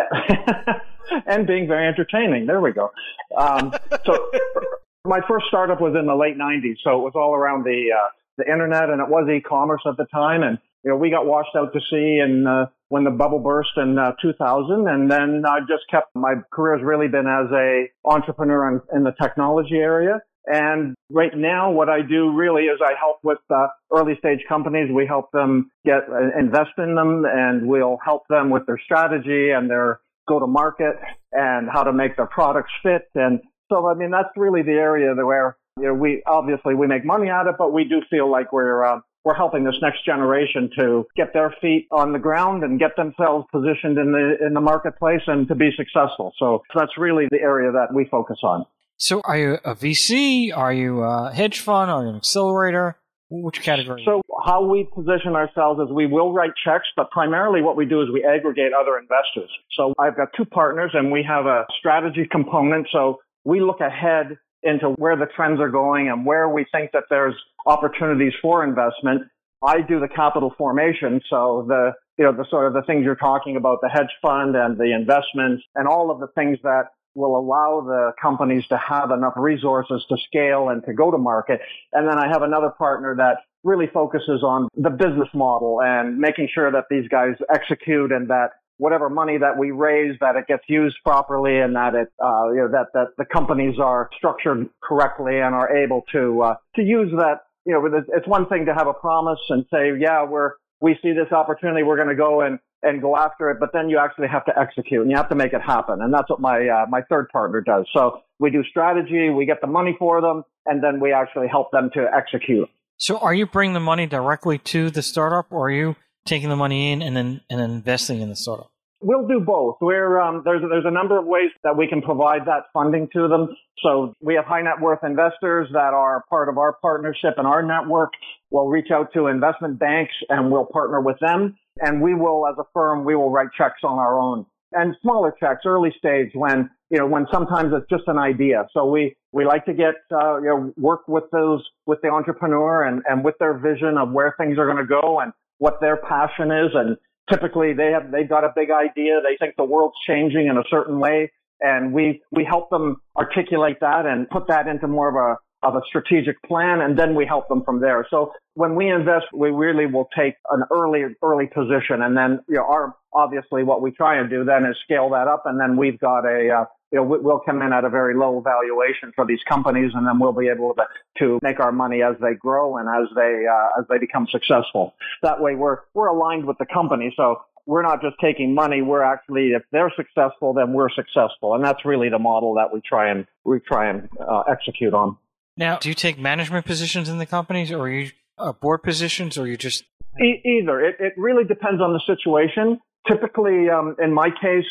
and 1.27 1.45
being 1.47 1.67
very 1.67 1.87
entertaining. 1.87 2.45
There 2.47 2.61
we 2.61 2.71
go. 2.71 2.91
Um, 3.37 3.73
so 4.05 4.31
my 5.05 5.19
first 5.27 5.45
startup 5.47 5.81
was 5.81 5.95
in 5.99 6.05
the 6.07 6.15
late 6.15 6.37
'90s, 6.37 6.77
so 6.83 6.99
it 6.99 7.03
was 7.03 7.13
all 7.15 7.35
around 7.35 7.63
the 7.63 7.89
uh, 7.95 8.09
the 8.37 8.51
internet, 8.51 8.89
and 8.89 8.99
it 9.01 9.07
was 9.07 9.29
e-commerce 9.29 9.81
at 9.87 9.97
the 9.97 10.05
time. 10.05 10.43
And 10.43 10.57
you 10.85 10.91
know, 10.91 10.97
we 10.97 11.09
got 11.09 11.25
washed 11.25 11.55
out 11.57 11.73
to 11.73 11.79
sea, 11.89 12.19
and 12.23 12.47
uh, 12.47 12.67
when 12.89 13.03
the 13.03 13.09
bubble 13.09 13.39
burst 13.39 13.71
in 13.75 13.97
uh, 13.97 14.11
2000, 14.21 14.87
and 14.87 15.09
then 15.09 15.43
I 15.45 15.59
just 15.61 15.83
kept 15.89 16.15
my 16.15 16.35
career 16.53 16.77
has 16.77 16.85
really 16.85 17.07
been 17.07 17.25
as 17.25 17.51
a 17.51 17.89
entrepreneur 18.05 18.69
in, 18.69 18.97
in 18.97 19.03
the 19.03 19.13
technology 19.19 19.77
area. 19.77 20.21
And 20.45 20.93
right 21.09 21.35
now, 21.35 21.71
what 21.71 21.89
I 21.89 22.01
do 22.07 22.31
really 22.31 22.65
is 22.65 22.79
I 22.85 22.93
help 22.99 23.17
with 23.23 23.39
uh, 23.49 23.65
early 23.91 24.13
stage 24.19 24.41
companies. 24.47 24.91
We 24.93 25.07
help 25.07 25.31
them 25.31 25.71
get 25.83 26.03
uh, 26.07 26.37
invest 26.39 26.77
in 26.77 26.93
them, 26.93 27.25
and 27.25 27.67
we'll 27.67 27.97
help 28.05 28.27
them 28.29 28.51
with 28.51 28.67
their 28.67 28.79
strategy 28.85 29.49
and 29.49 29.67
their 29.67 30.01
go 30.27 30.39
to 30.39 30.45
market 30.45 30.97
and 31.31 31.67
how 31.67 31.83
to 31.83 31.93
make 31.93 32.15
their 32.15 32.27
products 32.27 32.71
fit. 32.83 33.09
And 33.15 33.39
so, 33.71 33.87
I 33.87 33.95
mean, 33.95 34.11
that's 34.11 34.29
really 34.37 34.61
the 34.61 34.73
area 34.73 35.15
where 35.15 35.57
you 35.79 35.87
know 35.87 35.95
we 35.95 36.21
obviously 36.27 36.75
we 36.75 36.85
make 36.85 37.03
money 37.03 37.31
at 37.31 37.47
it, 37.47 37.55
but 37.57 37.73
we 37.73 37.85
do 37.85 38.03
feel 38.11 38.29
like 38.29 38.53
we're 38.53 38.85
uh, 38.85 38.99
we're 39.25 39.33
helping 39.33 39.63
this 39.63 39.75
next 39.81 40.05
generation 40.05 40.69
to 40.77 41.05
get 41.17 41.33
their 41.33 41.53
feet 41.59 41.87
on 41.91 42.13
the 42.13 42.19
ground 42.19 42.63
and 42.63 42.79
get 42.79 42.95
themselves 42.95 43.45
positioned 43.51 43.97
in 43.97 44.11
the 44.11 44.37
in 44.45 44.53
the 44.53 44.61
marketplace 44.61 45.21
and 45.27 45.47
to 45.47 45.55
be 45.55 45.71
successful. 45.75 46.31
So 46.37 46.63
that's 46.73 46.97
really 46.97 47.27
the 47.31 47.41
area 47.41 47.71
that 47.71 47.93
we 47.93 48.05
focus 48.05 48.37
on. 48.43 48.65
So, 48.97 49.21
are 49.25 49.37
you 49.37 49.57
a 49.65 49.75
VC? 49.75 50.55
Are 50.55 50.71
you 50.71 51.01
a 51.01 51.33
hedge 51.33 51.59
fund? 51.59 51.91
Are 51.91 52.03
you 52.03 52.09
an 52.09 52.15
accelerator? 52.15 52.97
Which 53.29 53.61
category? 53.63 54.03
So 54.05 54.21
how 54.45 54.63
we 54.63 54.87
position 54.93 55.35
ourselves 55.35 55.81
is 55.81 55.91
we 55.91 56.05
will 56.05 56.31
write 56.31 56.51
checks, 56.63 56.85
but 56.95 57.09
primarily 57.09 57.61
what 57.63 57.75
we 57.75 57.85
do 57.85 58.01
is 58.03 58.07
we 58.13 58.23
aggregate 58.23 58.71
other 58.79 58.99
investors. 58.99 59.49
So 59.75 59.93
I've 59.99 60.15
got 60.15 60.27
two 60.37 60.45
partners 60.45 60.91
and 60.93 61.11
we 61.11 61.25
have 61.27 61.47
a 61.47 61.65
strategy 61.79 62.27
component. 62.31 62.87
So 62.91 63.19
we 63.43 63.61
look 63.61 63.79
ahead 63.81 64.37
into 64.65 64.89
where 64.97 65.15
the 65.15 65.27
trends 65.35 65.59
are 65.61 65.69
going 65.69 66.09
and 66.09 66.25
where 66.25 66.49
we 66.49 66.65
think 66.71 66.91
that 66.91 67.03
there's 67.09 67.35
opportunities 67.65 68.33
for 68.41 68.63
investment. 68.63 69.23
I 69.63 69.81
do 69.81 69.99
the 69.99 70.07
capital 70.07 70.53
formation. 70.57 71.21
So 71.29 71.65
the, 71.67 71.93
you 72.17 72.25
know, 72.25 72.33
the 72.33 72.45
sort 72.49 72.67
of 72.67 72.73
the 72.73 72.81
things 72.81 73.05
you're 73.05 73.15
talking 73.15 73.55
about, 73.55 73.79
the 73.81 73.89
hedge 73.89 74.11
fund 74.21 74.55
and 74.55 74.77
the 74.77 74.93
investments 74.93 75.63
and 75.75 75.87
all 75.87 76.11
of 76.11 76.19
the 76.19 76.27
things 76.35 76.59
that 76.63 76.89
will 77.15 77.37
allow 77.37 77.81
the 77.81 78.11
companies 78.21 78.67
to 78.67 78.77
have 78.77 79.11
enough 79.11 79.33
resources 79.37 80.05
to 80.09 80.17
scale 80.27 80.69
and 80.69 80.83
to 80.85 80.93
go 80.93 81.09
to 81.11 81.17
market. 81.17 81.61
And 81.93 82.07
then 82.07 82.19
I 82.19 82.27
have 82.27 82.41
another 82.41 82.71
partner 82.77 83.15
that 83.17 83.37
really 83.63 83.87
focuses 83.91 84.43
on 84.43 84.67
the 84.75 84.89
business 84.89 85.29
model 85.33 85.79
and 85.81 86.17
making 86.17 86.49
sure 86.53 86.71
that 86.71 86.85
these 86.89 87.07
guys 87.07 87.35
execute 87.53 88.11
and 88.11 88.29
that 88.29 88.49
whatever 88.77 89.09
money 89.09 89.37
that 89.37 89.57
we 89.57 89.71
raise, 89.71 90.15
that 90.19 90.35
it 90.35 90.47
gets 90.47 90.63
used 90.67 90.95
properly 91.03 91.59
and 91.59 91.75
that 91.75 91.95
it, 91.95 92.07
uh, 92.23 92.49
you 92.51 92.57
know, 92.57 92.69
that, 92.71 92.87
that 92.93 93.07
the 93.17 93.25
companies 93.25 93.79
are 93.79 94.09
structured 94.17 94.67
correctly 94.83 95.39
and 95.39 95.55
are 95.55 95.75
able 95.75 96.03
to, 96.11 96.41
uh, 96.41 96.55
to 96.75 96.81
use 96.81 97.11
that. 97.17 97.41
You 97.65 97.73
know, 97.73 97.85
it's- 97.85 98.27
one 98.27 98.47
thing 98.47 98.65
to 98.65 98.73
have 98.73 98.87
a 98.87 98.93
promise 98.93 99.39
and 99.49 99.65
say, 99.71 99.91
yeah, 99.97 100.23
we're, 100.23 100.51
we 100.81 100.97
see 101.01 101.13
this 101.13 101.31
opportunity, 101.31 101.83
we're 101.83 101.95
going 101.95 102.09
to 102.09 102.15
go 102.15 102.41
and, 102.41 102.59
and 102.83 103.01
go 103.01 103.17
after 103.17 103.49
it, 103.49 103.57
but 103.59 103.69
then 103.73 103.89
you 103.89 103.97
actually 103.97 104.27
have 104.27 104.45
to 104.45 104.59
execute 104.59 105.01
and 105.01 105.09
you 105.09 105.17
have 105.17 105.29
to 105.29 105.35
make 105.35 105.53
it 105.53 105.61
happen. 105.61 106.01
And 106.01 106.13
that's 106.13 106.29
what 106.29 106.39
my, 106.39 106.67
uh, 106.67 106.85
my 106.89 107.01
third 107.09 107.29
partner 107.29 107.61
does. 107.61 107.85
So 107.93 108.19
we 108.39 108.51
do 108.51 108.63
strategy, 108.69 109.29
we 109.29 109.45
get 109.45 109.61
the 109.61 109.67
money 109.67 109.95
for 109.97 110.21
them, 110.21 110.43
and 110.65 110.83
then 110.83 110.99
we 110.99 111.11
actually 111.11 111.47
help 111.47 111.71
them 111.71 111.89
to 111.93 112.07
execute. 112.13 112.69
so, 112.97 113.17
are 113.17 113.33
you 113.33 113.45
bringing 113.45 113.73
the 113.73 113.79
money 113.79 114.05
directly 114.05 114.57
to 114.59 114.89
the 114.89 115.01
startup, 115.01 115.51
or 115.51 115.67
are 115.67 115.71
you 115.71 115.95
taking 116.25 116.49
the 116.49 116.55
money 116.55 116.91
in 116.91 117.01
and 117.01 117.15
then 117.15 117.41
and 117.49 117.61
investing 117.61 118.21
in 118.21 118.29
the 118.29 118.35
startup? 118.35 118.71
We'll 119.01 119.27
do 119.27 119.39
both. 119.39 119.77
We're, 119.81 120.19
um, 120.19 120.41
there's, 120.45 120.61
there's 120.67 120.85
a 120.85 120.91
number 120.91 121.19
of 121.19 121.25
ways 121.25 121.51
that 121.63 121.77
we 121.77 121.87
can 121.87 122.01
provide 122.01 122.45
that 122.47 122.63
funding 122.73 123.07
to 123.13 123.27
them. 123.27 123.49
So 123.83 124.13
we 124.21 124.33
have 124.35 124.45
high 124.45 124.61
net 124.61 124.81
worth 124.81 125.03
investors 125.03 125.67
that 125.73 125.93
are 125.93 126.23
part 126.29 126.49
of 126.49 126.57
our 126.57 126.73
partnership 126.81 127.35
and 127.37 127.45
our 127.45 127.61
network. 127.61 128.13
We'll 128.49 128.67
reach 128.67 128.89
out 128.91 129.13
to 129.13 129.27
investment 129.27 129.77
banks 129.79 130.13
and 130.29 130.49
we'll 130.49 130.65
partner 130.65 131.01
with 131.01 131.17
them. 131.19 131.55
And 131.81 132.01
we 132.01 132.15
will, 132.15 132.47
as 132.47 132.55
a 132.57 132.63
firm, 132.73 133.03
we 133.03 133.15
will 133.15 133.29
write 133.29 133.49
checks 133.57 133.81
on 133.83 133.99
our 133.99 134.17
own 134.17 134.45
and 134.71 134.95
smaller 135.01 135.33
checks, 135.39 135.61
early 135.65 135.93
stage 135.97 136.31
when, 136.33 136.69
you 136.89 136.97
know, 136.97 137.07
when 137.07 137.25
sometimes 137.31 137.73
it's 137.73 137.89
just 137.89 138.07
an 138.07 138.17
idea. 138.17 138.67
So 138.73 138.85
we, 138.85 139.15
we 139.31 139.45
like 139.45 139.65
to 139.65 139.73
get, 139.73 139.95
uh, 140.11 140.37
you 140.37 140.47
know, 140.47 140.73
work 140.77 141.07
with 141.07 141.25
those, 141.31 141.63
with 141.85 141.99
the 142.01 142.09
entrepreneur 142.09 142.83
and, 142.83 143.01
and 143.07 143.23
with 143.23 143.35
their 143.39 143.57
vision 143.57 143.97
of 143.97 144.11
where 144.11 144.35
things 144.37 144.57
are 144.57 144.65
going 144.65 144.77
to 144.77 144.85
go 144.85 145.19
and 145.19 145.31
what 145.57 145.79
their 145.81 145.97
passion 145.97 146.51
is. 146.51 146.71
And 146.73 146.97
typically 147.29 147.73
they 147.73 147.91
have, 147.91 148.11
they've 148.11 148.29
got 148.29 148.43
a 148.43 148.51
big 148.55 148.69
idea. 148.71 149.21
They 149.21 149.37
think 149.37 149.55
the 149.57 149.65
world's 149.65 149.95
changing 150.07 150.47
in 150.47 150.57
a 150.57 150.63
certain 150.69 150.99
way. 150.99 151.31
And 151.61 151.93
we, 151.93 152.21
we 152.31 152.43
help 152.43 152.69
them 152.69 152.97
articulate 153.17 153.77
that 153.81 154.05
and 154.05 154.29
put 154.29 154.47
that 154.47 154.67
into 154.67 154.87
more 154.87 155.09
of 155.09 155.15
a, 155.15 155.37
of 155.65 155.75
a 155.75 155.81
strategic 155.87 156.41
plan, 156.43 156.81
and 156.81 156.97
then 156.97 157.15
we 157.15 157.25
help 157.25 157.47
them 157.47 157.63
from 157.63 157.81
there. 157.81 158.05
So 158.09 158.31
when 158.53 158.75
we 158.75 158.89
invest, 158.89 159.25
we 159.33 159.49
really 159.49 159.87
will 159.87 160.07
take 160.15 160.35
an 160.51 160.63
early, 160.71 161.03
early 161.23 161.47
position, 161.47 162.01
and 162.01 162.15
then 162.15 162.39
you 162.47 162.55
know, 162.55 162.65
our 162.65 162.95
obviously 163.13 163.63
what 163.63 163.81
we 163.81 163.91
try 163.91 164.19
and 164.19 164.29
do 164.29 164.43
then 164.43 164.65
is 164.65 164.77
scale 164.83 165.09
that 165.11 165.27
up, 165.27 165.43
and 165.45 165.59
then 165.59 165.75
we've 165.77 165.99
got 165.99 166.25
a, 166.25 166.49
uh, 166.61 166.65
you 166.91 166.97
know, 166.99 167.03
we- 167.03 167.19
we'll 167.19 167.39
come 167.39 167.61
in 167.61 167.73
at 167.73 167.83
a 167.83 167.89
very 167.89 168.15
low 168.15 168.39
valuation 168.41 169.11
for 169.15 169.25
these 169.25 169.39
companies, 169.49 169.91
and 169.95 170.05
then 170.07 170.19
we'll 170.19 170.33
be 170.33 170.47
able 170.47 170.73
to, 170.75 170.83
to 171.19 171.39
make 171.41 171.59
our 171.59 171.71
money 171.71 172.01
as 172.01 172.15
they 172.21 172.33
grow 172.33 172.77
and 172.77 172.87
as 172.89 173.07
they 173.15 173.45
uh, 173.51 173.79
as 173.79 173.85
they 173.89 173.97
become 173.97 174.27
successful. 174.31 174.93
That 175.21 175.41
way, 175.41 175.55
we're 175.55 175.79
we're 175.93 176.07
aligned 176.07 176.45
with 176.45 176.57
the 176.57 176.65
company, 176.65 177.13
so 177.17 177.41
we're 177.65 177.81
not 177.81 178.01
just 178.01 178.15
taking 178.21 178.53
money. 178.53 178.81
We're 178.83 179.01
actually, 179.01 179.49
if 179.49 179.63
they're 179.71 179.91
successful, 179.95 180.53
then 180.53 180.73
we're 180.73 180.89
successful, 180.91 181.55
and 181.55 181.63
that's 181.63 181.83
really 181.83 182.09
the 182.09 182.19
model 182.19 182.53
that 182.55 182.71
we 182.73 182.81
try 182.81 183.09
and 183.09 183.25
we 183.43 183.59
try 183.59 183.89
and 183.89 184.07
uh, 184.19 184.43
execute 184.49 184.93
on. 184.93 185.17
Now, 185.57 185.77
do 185.77 185.89
you 185.89 185.95
take 185.95 186.19
management 186.19 186.65
positions 186.65 187.09
in 187.09 187.17
the 187.17 187.25
companies, 187.25 187.71
or 187.71 187.79
are 187.85 187.89
you 187.89 188.11
uh, 188.37 188.51
board 188.51 188.83
positions, 188.83 189.37
or 189.37 189.43
are 189.43 189.47
you 189.47 189.57
just 189.57 189.83
E- 190.21 190.41
either. 190.45 190.79
It, 190.79 190.95
it 190.99 191.13
really 191.17 191.43
depends 191.43 191.81
on 191.81 191.91
the 191.93 192.01
situation. 192.05 192.79
Typically, 193.07 193.69
um, 193.69 193.95
in 194.01 194.13
my 194.13 194.29
case, 194.29 194.65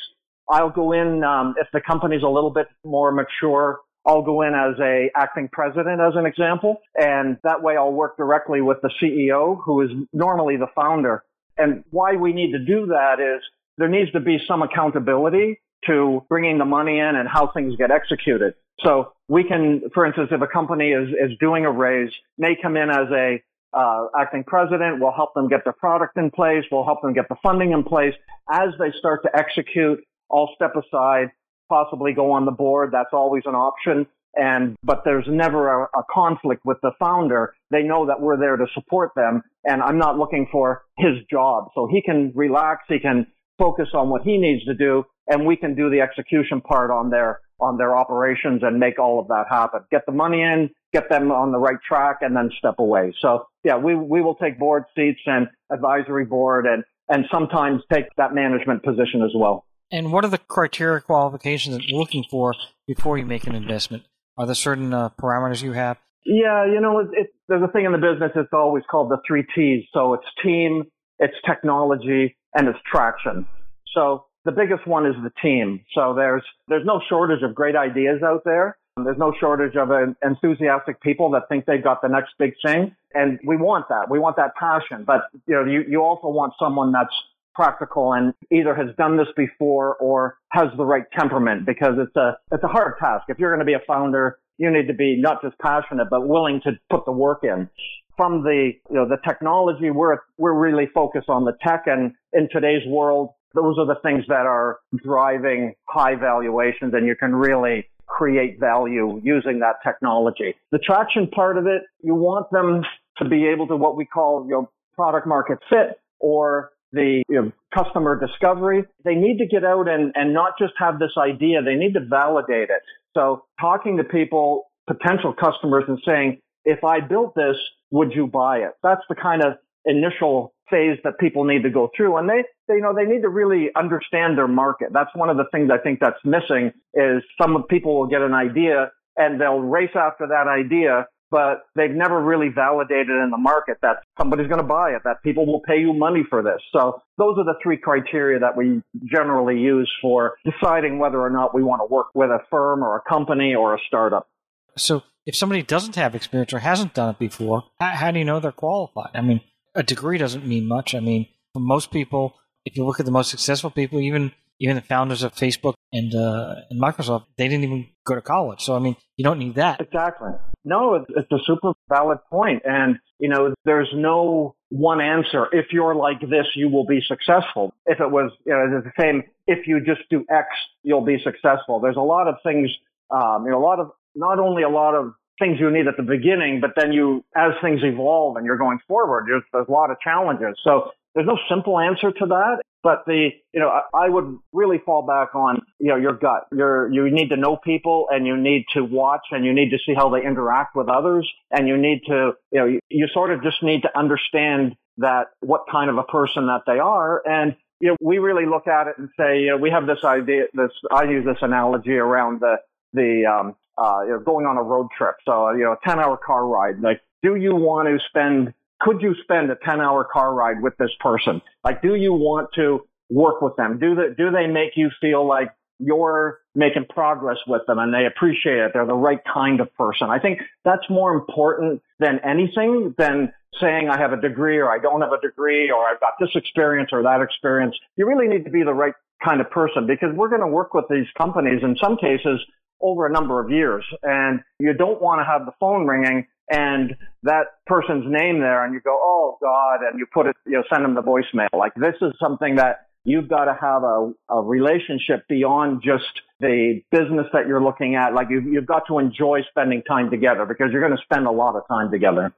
I'll 0.48 0.70
go 0.70 0.92
in 0.92 1.22
um, 1.24 1.54
if 1.60 1.68
the 1.72 1.80
company's 1.80 2.22
a 2.22 2.28
little 2.28 2.50
bit 2.50 2.66
more 2.84 3.12
mature. 3.12 3.80
I'll 4.06 4.22
go 4.22 4.42
in 4.42 4.52
as 4.54 4.78
a 4.80 5.10
acting 5.16 5.48
president, 5.50 6.00
as 6.00 6.14
an 6.14 6.26
example, 6.26 6.82
and 6.94 7.38
that 7.42 7.62
way 7.62 7.76
I'll 7.76 7.92
work 7.92 8.18
directly 8.18 8.60
with 8.60 8.78
the 8.82 8.90
CEO, 9.02 9.58
who 9.64 9.80
is 9.80 9.90
normally 10.12 10.56
the 10.56 10.66
founder. 10.74 11.24
And 11.56 11.84
why 11.90 12.16
we 12.16 12.32
need 12.32 12.52
to 12.52 12.58
do 12.58 12.86
that 12.86 13.18
is 13.20 13.42
there 13.78 13.88
needs 13.88 14.12
to 14.12 14.20
be 14.20 14.38
some 14.46 14.62
accountability 14.62 15.60
to 15.86 16.22
bringing 16.28 16.58
the 16.58 16.64
money 16.64 16.98
in 16.98 17.16
and 17.16 17.28
how 17.28 17.50
things 17.52 17.76
get 17.76 17.90
executed. 17.90 18.54
So 18.84 19.12
we 19.28 19.44
can, 19.44 19.82
for 19.94 20.04
instance, 20.04 20.28
if 20.32 20.40
a 20.42 20.46
company 20.46 20.90
is, 20.90 21.08
is 21.08 21.36
doing 21.40 21.64
a 21.64 21.70
raise, 21.70 22.10
may 22.36 22.56
come 22.60 22.76
in 22.76 22.90
as 22.90 23.08
a 23.10 23.42
uh, 23.72 24.06
acting 24.18 24.44
president. 24.44 25.00
We'll 25.00 25.12
help 25.12 25.34
them 25.34 25.48
get 25.48 25.64
their 25.64 25.72
product 25.72 26.16
in 26.16 26.30
place. 26.30 26.64
We'll 26.70 26.84
help 26.84 27.02
them 27.02 27.12
get 27.12 27.28
the 27.28 27.36
funding 27.42 27.72
in 27.72 27.84
place. 27.84 28.14
As 28.50 28.70
they 28.78 28.92
start 28.98 29.22
to 29.24 29.36
execute, 29.36 30.00
I'll 30.34 30.50
step 30.54 30.72
aside, 30.76 31.28
possibly 31.68 32.12
go 32.12 32.32
on 32.32 32.44
the 32.44 32.52
board. 32.52 32.90
That's 32.92 33.12
always 33.12 33.42
an 33.46 33.54
option. 33.54 34.06
And, 34.36 34.76
but 34.82 35.02
there's 35.04 35.26
never 35.28 35.84
a, 35.84 35.88
a 35.96 36.02
conflict 36.12 36.62
with 36.64 36.78
the 36.82 36.90
founder. 36.98 37.54
They 37.70 37.82
know 37.82 38.06
that 38.06 38.20
we're 38.20 38.36
there 38.36 38.56
to 38.56 38.66
support 38.74 39.12
them. 39.14 39.42
And 39.64 39.80
I'm 39.80 39.98
not 39.98 40.18
looking 40.18 40.48
for 40.50 40.82
his 40.98 41.18
job. 41.30 41.68
So 41.74 41.86
he 41.86 42.02
can 42.02 42.32
relax. 42.34 42.82
He 42.88 42.98
can 42.98 43.28
focus 43.58 43.88
on 43.94 44.08
what 44.08 44.22
he 44.22 44.36
needs 44.36 44.64
to 44.64 44.74
do 44.74 45.04
and 45.26 45.46
we 45.46 45.56
can 45.56 45.74
do 45.74 45.90
the 45.90 46.00
execution 46.00 46.60
part 46.60 46.90
on 46.90 47.10
their 47.10 47.40
on 47.60 47.78
their 47.78 47.96
operations 47.96 48.62
and 48.62 48.78
make 48.78 48.98
all 48.98 49.20
of 49.20 49.28
that 49.28 49.44
happen. 49.48 49.80
Get 49.90 50.04
the 50.06 50.12
money 50.12 50.42
in, 50.42 50.70
get 50.92 51.08
them 51.08 51.30
on 51.30 51.52
the 51.52 51.58
right 51.58 51.78
track, 51.86 52.18
and 52.20 52.36
then 52.36 52.50
step 52.58 52.74
away. 52.78 53.14
So 53.20 53.46
yeah, 53.62 53.76
we 53.76 53.94
we 53.94 54.22
will 54.22 54.34
take 54.34 54.58
board 54.58 54.84
seats 54.94 55.20
and 55.26 55.48
advisory 55.70 56.24
board 56.24 56.66
and 56.66 56.84
and 57.08 57.26
sometimes 57.32 57.82
take 57.92 58.06
that 58.16 58.34
management 58.34 58.82
position 58.82 59.22
as 59.22 59.32
well. 59.34 59.64
And 59.90 60.12
what 60.12 60.24
are 60.24 60.28
the 60.28 60.38
criteria 60.38 61.00
qualifications 61.00 61.76
that 61.76 61.84
you're 61.84 61.98
looking 61.98 62.24
for 62.30 62.54
before 62.86 63.18
you 63.18 63.26
make 63.26 63.46
an 63.46 63.54
investment? 63.54 64.04
Are 64.36 64.46
there 64.46 64.54
certain 64.54 64.92
uh, 64.92 65.10
parameters 65.10 65.62
you 65.62 65.72
have? 65.72 65.98
Yeah, 66.24 66.66
you 66.66 66.80
know, 66.80 67.00
it, 67.00 67.08
it, 67.12 67.34
there's 67.48 67.62
a 67.62 67.68
thing 67.68 67.84
in 67.84 67.92
the 67.92 67.98
business. 67.98 68.32
It's 68.34 68.52
always 68.52 68.82
called 68.90 69.10
the 69.10 69.18
three 69.26 69.44
T's. 69.54 69.84
So 69.92 70.14
it's 70.14 70.24
team, 70.42 70.84
it's 71.18 71.34
technology, 71.46 72.36
and 72.54 72.68
it's 72.68 72.78
traction. 72.90 73.46
So 73.94 74.24
the 74.44 74.52
biggest 74.52 74.86
one 74.86 75.06
is 75.06 75.14
the 75.22 75.32
team. 75.42 75.84
So 75.94 76.14
there's 76.14 76.42
there's 76.68 76.86
no 76.86 77.00
shortage 77.08 77.42
of 77.42 77.54
great 77.54 77.76
ideas 77.76 78.22
out 78.22 78.42
there. 78.44 78.78
There's 78.96 79.18
no 79.18 79.34
shortage 79.40 79.74
of 79.76 79.90
enthusiastic 80.24 81.00
people 81.02 81.30
that 81.32 81.48
think 81.48 81.66
they've 81.66 81.82
got 81.82 82.00
the 82.00 82.08
next 82.08 82.34
big 82.38 82.54
thing, 82.64 82.94
and 83.12 83.40
we 83.44 83.56
want 83.56 83.88
that. 83.88 84.08
We 84.08 84.18
want 84.18 84.36
that 84.36 84.54
passion. 84.54 85.04
But 85.04 85.22
you 85.46 85.54
know, 85.54 85.64
you 85.64 85.84
you 85.88 86.02
also 86.02 86.28
want 86.28 86.54
someone 86.58 86.92
that's 86.92 87.14
practical 87.54 88.12
and 88.12 88.34
either 88.50 88.74
has 88.74 88.94
done 88.96 89.16
this 89.16 89.28
before 89.36 89.96
or 89.96 90.38
has 90.50 90.68
the 90.76 90.84
right 90.84 91.04
temperament 91.16 91.66
because 91.66 91.94
it's 91.98 92.16
a 92.16 92.36
it's 92.52 92.64
a 92.64 92.68
hard 92.68 92.94
task. 92.98 93.24
If 93.28 93.38
you're 93.38 93.50
going 93.50 93.64
to 93.64 93.66
be 93.66 93.74
a 93.74 93.84
founder, 93.86 94.38
you 94.58 94.70
need 94.70 94.86
to 94.88 94.94
be 94.94 95.16
not 95.20 95.42
just 95.42 95.58
passionate 95.58 96.08
but 96.10 96.26
willing 96.26 96.60
to 96.64 96.72
put 96.90 97.04
the 97.04 97.12
work 97.12 97.40
in. 97.42 97.68
From 98.16 98.42
the 98.42 98.72
you 98.90 98.94
know 98.94 99.08
the 99.08 99.18
technology, 99.26 99.90
we're 99.90 100.18
we're 100.38 100.54
really 100.54 100.86
focused 100.94 101.28
on 101.28 101.44
the 101.44 101.52
tech, 101.66 101.84
and 101.86 102.12
in 102.32 102.48
today's 102.52 102.86
world, 102.86 103.30
those 103.54 103.76
are 103.78 103.86
the 103.86 103.96
things 104.02 104.24
that 104.28 104.46
are 104.46 104.78
driving 104.96 105.74
high 105.88 106.14
valuations, 106.14 106.94
and 106.94 107.06
you 107.06 107.16
can 107.16 107.34
really 107.34 107.88
create 108.06 108.60
value 108.60 109.20
using 109.24 109.58
that 109.60 109.76
technology. 109.82 110.54
The 110.70 110.78
traction 110.78 111.26
part 111.28 111.58
of 111.58 111.66
it, 111.66 111.82
you 112.02 112.14
want 112.14 112.50
them 112.52 112.84
to 113.18 113.28
be 113.28 113.46
able 113.46 113.66
to 113.68 113.76
what 113.76 113.96
we 113.96 114.04
call 114.04 114.44
you 114.44 114.52
know 114.52 114.70
product 114.94 115.26
market 115.26 115.58
fit 115.68 115.98
or 116.20 116.70
the 116.94 117.22
you 117.28 117.42
know, 117.42 117.52
customer 117.74 118.18
discovery. 118.18 118.84
They 119.04 119.14
need 119.14 119.38
to 119.38 119.46
get 119.46 119.64
out 119.64 119.88
and, 119.88 120.12
and 120.14 120.32
not 120.32 120.52
just 120.58 120.72
have 120.78 120.98
this 120.98 121.12
idea, 121.18 121.62
they 121.62 121.74
need 121.74 121.94
to 121.94 122.00
validate 122.00 122.70
it. 122.70 122.82
So 123.14 123.44
talking 123.60 123.96
to 123.98 124.04
people, 124.04 124.64
potential 124.86 125.32
customers 125.32 125.84
and 125.88 125.98
saying, 126.06 126.40
if 126.64 126.82
I 126.84 127.00
built 127.00 127.34
this, 127.34 127.56
would 127.90 128.12
you 128.12 128.26
buy 128.26 128.58
it? 128.58 128.72
That's 128.82 129.02
the 129.08 129.14
kind 129.14 129.42
of 129.42 129.54
initial 129.84 130.54
phase 130.70 130.98
that 131.04 131.18
people 131.18 131.44
need 131.44 131.62
to 131.62 131.70
go 131.70 131.90
through. 131.96 132.16
And 132.16 132.28
they, 132.28 132.42
they, 132.68 132.74
you 132.74 132.80
know, 132.80 132.94
they 132.94 133.04
need 133.04 133.22
to 133.22 133.28
really 133.28 133.68
understand 133.76 134.38
their 134.38 134.48
market. 134.48 134.88
That's 134.92 135.10
one 135.14 135.28
of 135.28 135.36
the 135.36 135.44
things 135.52 135.70
I 135.72 135.78
think 135.78 136.00
that's 136.00 136.18
missing 136.24 136.72
is 136.94 137.22
some 137.40 137.62
people 137.68 137.98
will 137.98 138.06
get 138.06 138.22
an 138.22 138.32
idea 138.32 138.90
and 139.16 139.40
they'll 139.40 139.60
race 139.60 139.94
after 139.94 140.26
that 140.26 140.48
idea 140.48 141.06
but 141.34 141.66
they've 141.74 141.90
never 141.90 142.22
really 142.22 142.48
validated 142.48 143.08
in 143.08 143.30
the 143.32 143.36
market 143.36 143.78
that 143.82 144.04
somebody's 144.16 144.46
going 144.46 144.60
to 144.60 144.66
buy 144.66 144.90
it, 144.90 145.02
that 145.02 145.20
people 145.24 145.46
will 145.46 145.58
pay 145.66 145.80
you 145.80 145.92
money 145.92 146.22
for 146.30 146.44
this. 146.44 146.62
So 146.72 147.02
those 147.18 147.36
are 147.38 147.44
the 147.44 147.56
three 147.60 147.76
criteria 147.76 148.38
that 148.38 148.56
we 148.56 148.84
generally 149.04 149.58
use 149.58 149.90
for 150.00 150.36
deciding 150.44 151.00
whether 151.00 151.20
or 151.20 151.30
not 151.30 151.52
we 151.52 151.64
want 151.64 151.80
to 151.80 151.92
work 151.92 152.06
with 152.14 152.30
a 152.30 152.38
firm 152.52 152.84
or 152.84 152.96
a 152.96 153.00
company 153.08 153.52
or 153.52 153.74
a 153.74 153.78
startup. 153.88 154.28
So 154.76 155.02
if 155.26 155.34
somebody 155.34 155.64
doesn't 155.64 155.96
have 155.96 156.14
experience 156.14 156.52
or 156.52 156.60
hasn't 156.60 156.94
done 156.94 157.10
it 157.10 157.18
before, 157.18 157.64
how, 157.80 158.12
do 158.12 158.20
you 158.20 158.24
know 158.24 158.38
they're 158.38 158.52
qualified? 158.52 159.10
I 159.14 159.20
mean, 159.20 159.40
a 159.74 159.82
degree 159.82 160.18
doesn't 160.18 160.46
mean 160.46 160.68
much. 160.68 160.94
I 160.94 161.00
mean, 161.00 161.26
for 161.52 161.58
most 161.58 161.90
people, 161.90 162.36
if 162.64 162.76
you 162.76 162.84
look 162.84 163.00
at 163.00 163.06
the 163.06 163.12
most 163.12 163.32
successful 163.32 163.70
people, 163.70 163.98
even 163.98 164.30
even 164.60 164.76
the 164.76 164.82
founders 164.82 165.22
of 165.22 165.34
Facebook 165.34 165.74
and 165.92 166.14
uh, 166.14 166.54
and 166.70 166.80
Microsoft, 166.80 167.24
they 167.36 167.48
didn't 167.48 167.64
even 167.64 167.88
go 168.06 168.14
to 168.14 168.20
college. 168.20 168.60
So 168.60 168.74
I 168.74 168.78
mean, 168.78 168.96
you 169.16 169.24
don't 169.24 169.38
need 169.38 169.56
that. 169.56 169.80
Exactly. 169.80 170.30
No, 170.64 170.94
it's, 170.94 171.30
a 171.30 171.36
super 171.46 171.72
valid 171.88 172.18
point. 172.30 172.62
point, 172.62 172.62
and 172.64 172.96
you 173.18 173.28
know, 173.28 173.54
there's 173.64 173.90
no 173.94 174.54
one 174.70 175.00
answer. 175.00 175.46
If 175.52 175.66
you're 175.72 175.94
like 175.94 176.20
this, 176.20 176.46
you 176.54 176.68
will 176.68 176.86
be 176.86 177.00
successful. 177.06 177.74
If 177.86 178.00
it 178.00 178.10
was, 178.10 178.32
you 178.46 178.52
know, 178.52 178.80
the 178.80 178.92
same. 178.98 179.24
If 179.46 179.66
you 179.66 179.80
just 179.84 180.00
do 180.10 180.24
X, 180.30 180.48
you'll 180.82 181.04
be 181.04 181.18
successful. 181.22 181.80
There's 181.80 181.96
a 181.96 182.00
lot 182.00 182.28
of 182.28 182.36
things. 182.42 182.70
Um, 183.10 183.44
you 183.44 183.50
know, 183.50 183.58
a 183.58 183.64
lot 183.64 183.78
of 183.78 183.90
not 184.14 184.38
only 184.38 184.62
a 184.62 184.68
lot 184.68 184.94
of 184.94 185.14
things 185.38 185.58
you 185.58 185.70
need 185.70 185.86
at 185.86 185.96
the 185.96 186.02
beginning, 186.02 186.60
but 186.60 186.70
then 186.76 186.92
you, 186.92 187.24
as 187.36 187.52
things 187.62 187.80
evolve 187.82 188.36
and 188.36 188.46
you're 188.46 188.56
going 188.56 188.78
forward, 188.86 189.24
there's, 189.28 189.42
there's 189.52 189.68
a 189.68 189.72
lot 189.72 189.90
of 189.90 189.96
challenges. 190.00 190.56
So 190.64 190.90
there's 191.14 191.26
no 191.26 191.38
simple 191.48 191.78
answer 191.78 192.12
to 192.12 192.26
that. 192.26 192.62
But 192.84 193.04
the, 193.06 193.30
you 193.54 193.60
know, 193.60 193.70
I, 193.70 194.04
I 194.04 194.08
would 194.10 194.38
really 194.52 194.76
fall 194.84 195.06
back 195.06 195.34
on, 195.34 195.62
you 195.80 195.88
know, 195.88 195.96
your 195.96 196.12
gut. 196.12 196.46
You're, 196.52 196.92
you 196.92 197.10
need 197.10 197.30
to 197.30 197.36
know 197.36 197.56
people 197.56 198.06
and 198.10 198.26
you 198.26 198.36
need 198.36 198.66
to 198.74 198.84
watch 198.84 199.22
and 199.30 199.42
you 199.42 199.54
need 199.54 199.70
to 199.70 199.78
see 199.86 199.94
how 199.94 200.10
they 200.10 200.18
interact 200.18 200.76
with 200.76 200.90
others. 200.90 201.26
And 201.50 201.66
you 201.66 201.78
need 201.78 202.02
to, 202.08 202.32
you 202.52 202.60
know, 202.60 202.66
you, 202.66 202.80
you 202.90 203.08
sort 203.14 203.32
of 203.32 203.42
just 203.42 203.62
need 203.62 203.80
to 203.82 203.98
understand 203.98 204.76
that 204.98 205.28
what 205.40 205.62
kind 205.72 205.88
of 205.88 205.96
a 205.96 206.02
person 206.02 206.46
that 206.48 206.64
they 206.66 206.78
are. 206.78 207.26
And, 207.26 207.56
you 207.80 207.88
know, 207.88 207.96
we 208.02 208.18
really 208.18 208.44
look 208.44 208.68
at 208.68 208.86
it 208.86 208.96
and 208.98 209.08
say, 209.18 209.40
you 209.40 209.48
know, 209.48 209.56
we 209.56 209.70
have 209.70 209.86
this 209.86 210.04
idea, 210.04 210.44
this, 210.52 210.70
I 210.92 211.04
use 211.04 211.24
this 211.24 211.38
analogy 211.40 211.94
around 211.94 212.40
the, 212.40 212.56
the, 212.92 213.24
um, 213.24 213.56
uh, 213.78 214.02
you 214.04 214.10
know, 214.10 214.20
going 214.20 214.44
on 214.44 214.58
a 214.58 214.62
road 214.62 214.88
trip. 214.96 215.16
So, 215.24 215.52
you 215.52 215.64
know, 215.64 215.72
a 215.72 215.88
10 215.88 215.98
hour 215.98 216.18
car 216.18 216.46
ride. 216.46 216.80
Like, 216.82 217.00
do 217.22 217.36
you 217.36 217.56
want 217.56 217.88
to 217.88 217.98
spend 218.10 218.52
could 218.84 219.00
you 219.00 219.14
spend 219.22 219.50
a 219.50 219.56
10 219.64 219.80
hour 219.80 220.04
car 220.04 220.34
ride 220.34 220.62
with 220.62 220.76
this 220.78 220.90
person? 221.00 221.40
Like, 221.64 221.80
do 221.80 221.94
you 221.94 222.12
want 222.12 222.50
to 222.56 222.80
work 223.10 223.40
with 223.40 223.56
them? 223.56 223.78
Do 223.78 223.94
they, 223.94 224.14
do 224.16 224.30
they 224.30 224.46
make 224.46 224.72
you 224.76 224.90
feel 225.00 225.26
like 225.26 225.48
you're 225.78 226.40
making 226.54 226.84
progress 226.90 227.38
with 227.46 227.62
them 227.66 227.78
and 227.78 227.92
they 227.92 228.06
appreciate 228.06 228.58
it? 228.58 228.72
They're 228.74 228.86
the 228.86 228.94
right 228.94 229.20
kind 229.32 229.60
of 229.60 229.74
person. 229.74 230.10
I 230.10 230.18
think 230.18 230.40
that's 230.64 230.88
more 230.90 231.14
important 231.14 231.80
than 231.98 232.20
anything 232.24 232.94
than 232.98 233.32
saying 233.60 233.88
I 233.88 233.98
have 233.98 234.12
a 234.12 234.20
degree 234.20 234.58
or 234.58 234.70
I 234.70 234.78
don't 234.78 235.00
have 235.00 235.12
a 235.12 235.20
degree 235.20 235.70
or 235.70 235.86
I've 235.86 236.00
got 236.00 236.14
this 236.20 236.30
experience 236.34 236.90
or 236.92 237.02
that 237.04 237.22
experience. 237.22 237.74
You 237.96 238.06
really 238.06 238.28
need 238.28 238.44
to 238.44 238.50
be 238.50 238.62
the 238.62 238.74
right 238.74 238.94
kind 239.24 239.40
of 239.40 239.50
person 239.50 239.86
because 239.86 240.10
we're 240.14 240.28
going 240.28 240.42
to 240.42 240.46
work 240.46 240.74
with 240.74 240.84
these 240.90 241.06
companies 241.16 241.62
in 241.62 241.76
some 241.82 241.96
cases 241.96 242.40
over 242.80 243.06
a 243.06 243.12
number 243.12 243.40
of 243.40 243.50
years 243.50 243.84
and 244.02 244.40
you 244.58 244.74
don't 244.74 245.00
want 245.00 245.20
to 245.20 245.24
have 245.24 245.46
the 245.46 245.52
phone 245.58 245.86
ringing 245.86 246.26
and 246.50 246.94
that 247.22 247.44
person's 247.66 248.04
name 248.06 248.40
there 248.40 248.64
and 248.64 248.74
you 248.74 248.80
go, 248.80 248.96
oh 249.00 249.38
God, 249.40 249.86
and 249.88 249.98
you 249.98 250.06
put 250.12 250.26
it, 250.26 250.36
you 250.46 250.52
know, 250.52 250.64
send 250.72 250.84
them 250.84 250.94
the 250.94 251.02
voicemail. 251.02 251.48
Like 251.56 251.74
this 251.74 251.94
is 252.02 252.12
something 252.20 252.56
that 252.56 252.86
you've 253.04 253.28
got 253.28 253.44
to 253.46 253.56
have 253.60 253.82
a, 253.82 254.12
a 254.30 254.42
relationship 254.42 255.26
beyond 255.28 255.82
just 255.82 256.04
the 256.40 256.82
business 256.90 257.26
that 257.32 257.46
you're 257.46 257.62
looking 257.62 257.94
at. 257.94 258.14
Like 258.14 258.28
you've, 258.30 258.44
you've 258.44 258.66
got 258.66 258.82
to 258.88 258.98
enjoy 258.98 259.40
spending 259.48 259.82
time 259.82 260.10
together 260.10 260.44
because 260.44 260.68
you're 260.72 260.86
going 260.86 260.96
to 260.96 261.02
spend 261.02 261.26
a 261.26 261.30
lot 261.30 261.56
of 261.56 261.62
time 261.68 261.90
together. 261.90 262.32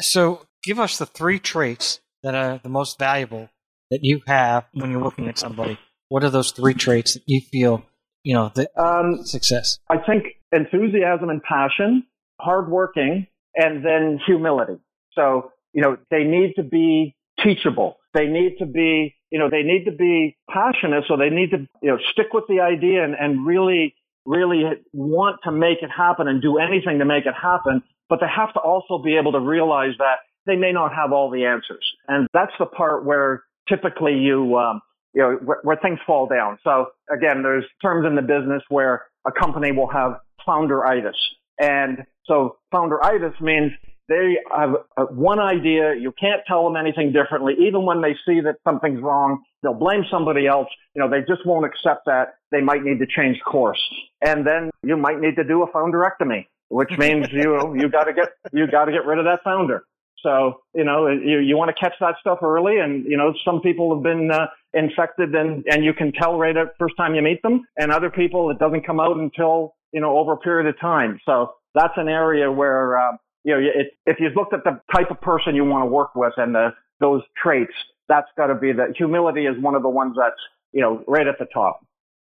So 0.00 0.46
give 0.62 0.78
us 0.78 0.98
the 0.98 1.06
three 1.06 1.38
traits 1.38 2.00
that 2.22 2.34
are 2.34 2.60
the 2.62 2.68
most 2.68 2.98
valuable 2.98 3.48
that 3.90 4.00
you 4.02 4.20
have 4.26 4.66
when 4.72 4.90
you're 4.90 5.02
looking 5.02 5.28
at 5.28 5.38
somebody. 5.38 5.78
What 6.08 6.24
are 6.24 6.30
those 6.30 6.52
three 6.52 6.74
traits 6.74 7.14
that 7.14 7.22
you 7.26 7.40
feel, 7.40 7.84
you 8.22 8.34
know, 8.34 8.52
the 8.54 8.68
um, 8.80 9.24
success? 9.24 9.78
I 9.90 9.98
think 9.98 10.24
enthusiasm 10.52 11.28
and 11.28 11.42
passion, 11.42 12.04
hardworking, 12.40 13.26
and 13.58 13.84
then 13.84 14.20
humility. 14.24 14.78
So, 15.12 15.52
you 15.72 15.82
know, 15.82 15.98
they 16.10 16.22
need 16.22 16.54
to 16.56 16.62
be 16.62 17.16
teachable. 17.42 17.96
They 18.14 18.26
need 18.26 18.56
to 18.60 18.66
be, 18.66 19.16
you 19.30 19.38
know, 19.38 19.50
they 19.50 19.62
need 19.62 19.84
to 19.84 19.92
be 19.92 20.38
passionate. 20.48 21.04
So 21.08 21.16
they 21.16 21.28
need 21.28 21.50
to, 21.50 21.68
you 21.82 21.90
know, 21.90 21.98
stick 22.12 22.28
with 22.32 22.44
the 22.48 22.60
idea 22.60 23.04
and, 23.04 23.14
and 23.14 23.44
really, 23.44 23.94
really 24.24 24.62
want 24.92 25.40
to 25.44 25.52
make 25.52 25.78
it 25.82 25.90
happen 25.94 26.28
and 26.28 26.40
do 26.40 26.58
anything 26.58 27.00
to 27.00 27.04
make 27.04 27.26
it 27.26 27.34
happen. 27.34 27.82
But 28.08 28.20
they 28.20 28.26
have 28.34 28.54
to 28.54 28.60
also 28.60 29.02
be 29.02 29.16
able 29.16 29.32
to 29.32 29.40
realize 29.40 29.92
that 29.98 30.18
they 30.46 30.56
may 30.56 30.72
not 30.72 30.94
have 30.94 31.12
all 31.12 31.30
the 31.30 31.44
answers. 31.44 31.84
And 32.06 32.28
that's 32.32 32.52
the 32.58 32.66
part 32.66 33.04
where 33.04 33.42
typically 33.68 34.14
you, 34.14 34.56
um, 34.56 34.80
you 35.14 35.22
know, 35.22 35.38
where, 35.44 35.58
where 35.62 35.76
things 35.76 35.98
fall 36.06 36.26
down. 36.26 36.58
So 36.64 36.86
again, 37.10 37.42
there's 37.42 37.64
terms 37.82 38.06
in 38.06 38.14
the 38.14 38.22
business 38.22 38.62
where 38.68 39.04
a 39.26 39.32
company 39.32 39.72
will 39.72 39.90
have 39.90 40.12
founderitis. 40.46 41.18
And 41.58 42.04
so 42.26 42.56
founderitis 42.72 43.40
means 43.40 43.72
they 44.08 44.38
have 44.56 44.74
one 45.10 45.38
idea. 45.38 45.94
You 45.94 46.12
can't 46.18 46.40
tell 46.46 46.64
them 46.64 46.76
anything 46.76 47.12
differently. 47.12 47.54
Even 47.60 47.84
when 47.84 48.00
they 48.00 48.14
see 48.26 48.40
that 48.40 48.56
something's 48.64 49.02
wrong, 49.02 49.42
they'll 49.62 49.74
blame 49.74 50.04
somebody 50.10 50.46
else. 50.46 50.68
You 50.94 51.02
know, 51.02 51.10
they 51.10 51.20
just 51.20 51.44
won't 51.44 51.66
accept 51.66 52.06
that. 52.06 52.36
They 52.50 52.62
might 52.62 52.82
need 52.82 52.98
to 53.00 53.06
change 53.06 53.38
course. 53.42 53.82
And 54.24 54.46
then 54.46 54.70
you 54.82 54.96
might 54.96 55.20
need 55.20 55.36
to 55.36 55.44
do 55.44 55.62
a 55.62 55.70
founderectomy, 55.70 56.46
which 56.68 56.90
means 56.98 57.28
you, 57.30 57.76
you 57.76 57.88
gotta 57.90 58.12
get, 58.14 58.30
you 58.52 58.66
gotta 58.66 58.92
get 58.92 59.04
rid 59.04 59.18
of 59.18 59.26
that 59.26 59.40
founder. 59.44 59.82
So, 60.22 60.62
you 60.74 60.84
know, 60.84 61.06
you, 61.06 61.38
you 61.38 61.56
want 61.56 61.74
to 61.74 61.80
catch 61.80 61.94
that 62.00 62.16
stuff 62.20 62.38
early. 62.42 62.78
And, 62.78 63.04
you 63.04 63.16
know, 63.16 63.32
some 63.44 63.60
people 63.60 63.94
have 63.94 64.02
been 64.02 64.30
uh, 64.30 64.46
infected 64.72 65.34
and, 65.34 65.64
and 65.70 65.84
you 65.84 65.92
can 65.92 66.12
tell 66.12 66.38
right 66.38 66.56
at 66.56 66.68
first 66.78 66.96
time 66.96 67.14
you 67.14 67.22
meet 67.22 67.42
them. 67.42 67.64
And 67.76 67.92
other 67.92 68.10
people, 68.10 68.50
it 68.50 68.58
doesn't 68.58 68.84
come 68.84 68.98
out 68.98 69.16
until, 69.16 69.74
you 69.92 70.00
know, 70.00 70.18
over 70.18 70.32
a 70.32 70.36
period 70.36 70.68
of 70.68 70.78
time. 70.80 71.18
So 71.24 71.52
that's 71.74 71.94
an 71.96 72.08
area 72.08 72.50
where, 72.50 72.98
uh, 72.98 73.12
you 73.44 73.54
know, 73.54 73.60
it, 73.60 73.92
if 74.06 74.16
you've 74.20 74.34
looked 74.36 74.52
at 74.52 74.64
the 74.64 74.80
type 74.94 75.10
of 75.10 75.20
person 75.20 75.54
you 75.54 75.64
want 75.64 75.82
to 75.82 75.86
work 75.86 76.14
with 76.14 76.32
and 76.36 76.54
the, 76.54 76.70
those 77.00 77.22
traits, 77.40 77.72
that's 78.08 78.28
got 78.36 78.46
to 78.46 78.54
be 78.54 78.72
the 78.72 78.92
humility 78.96 79.46
is 79.46 79.54
one 79.60 79.74
of 79.74 79.82
the 79.82 79.88
ones 79.88 80.16
that's, 80.18 80.40
you 80.72 80.80
know, 80.80 81.04
right 81.06 81.26
at 81.26 81.38
the 81.38 81.46
top. 81.52 81.80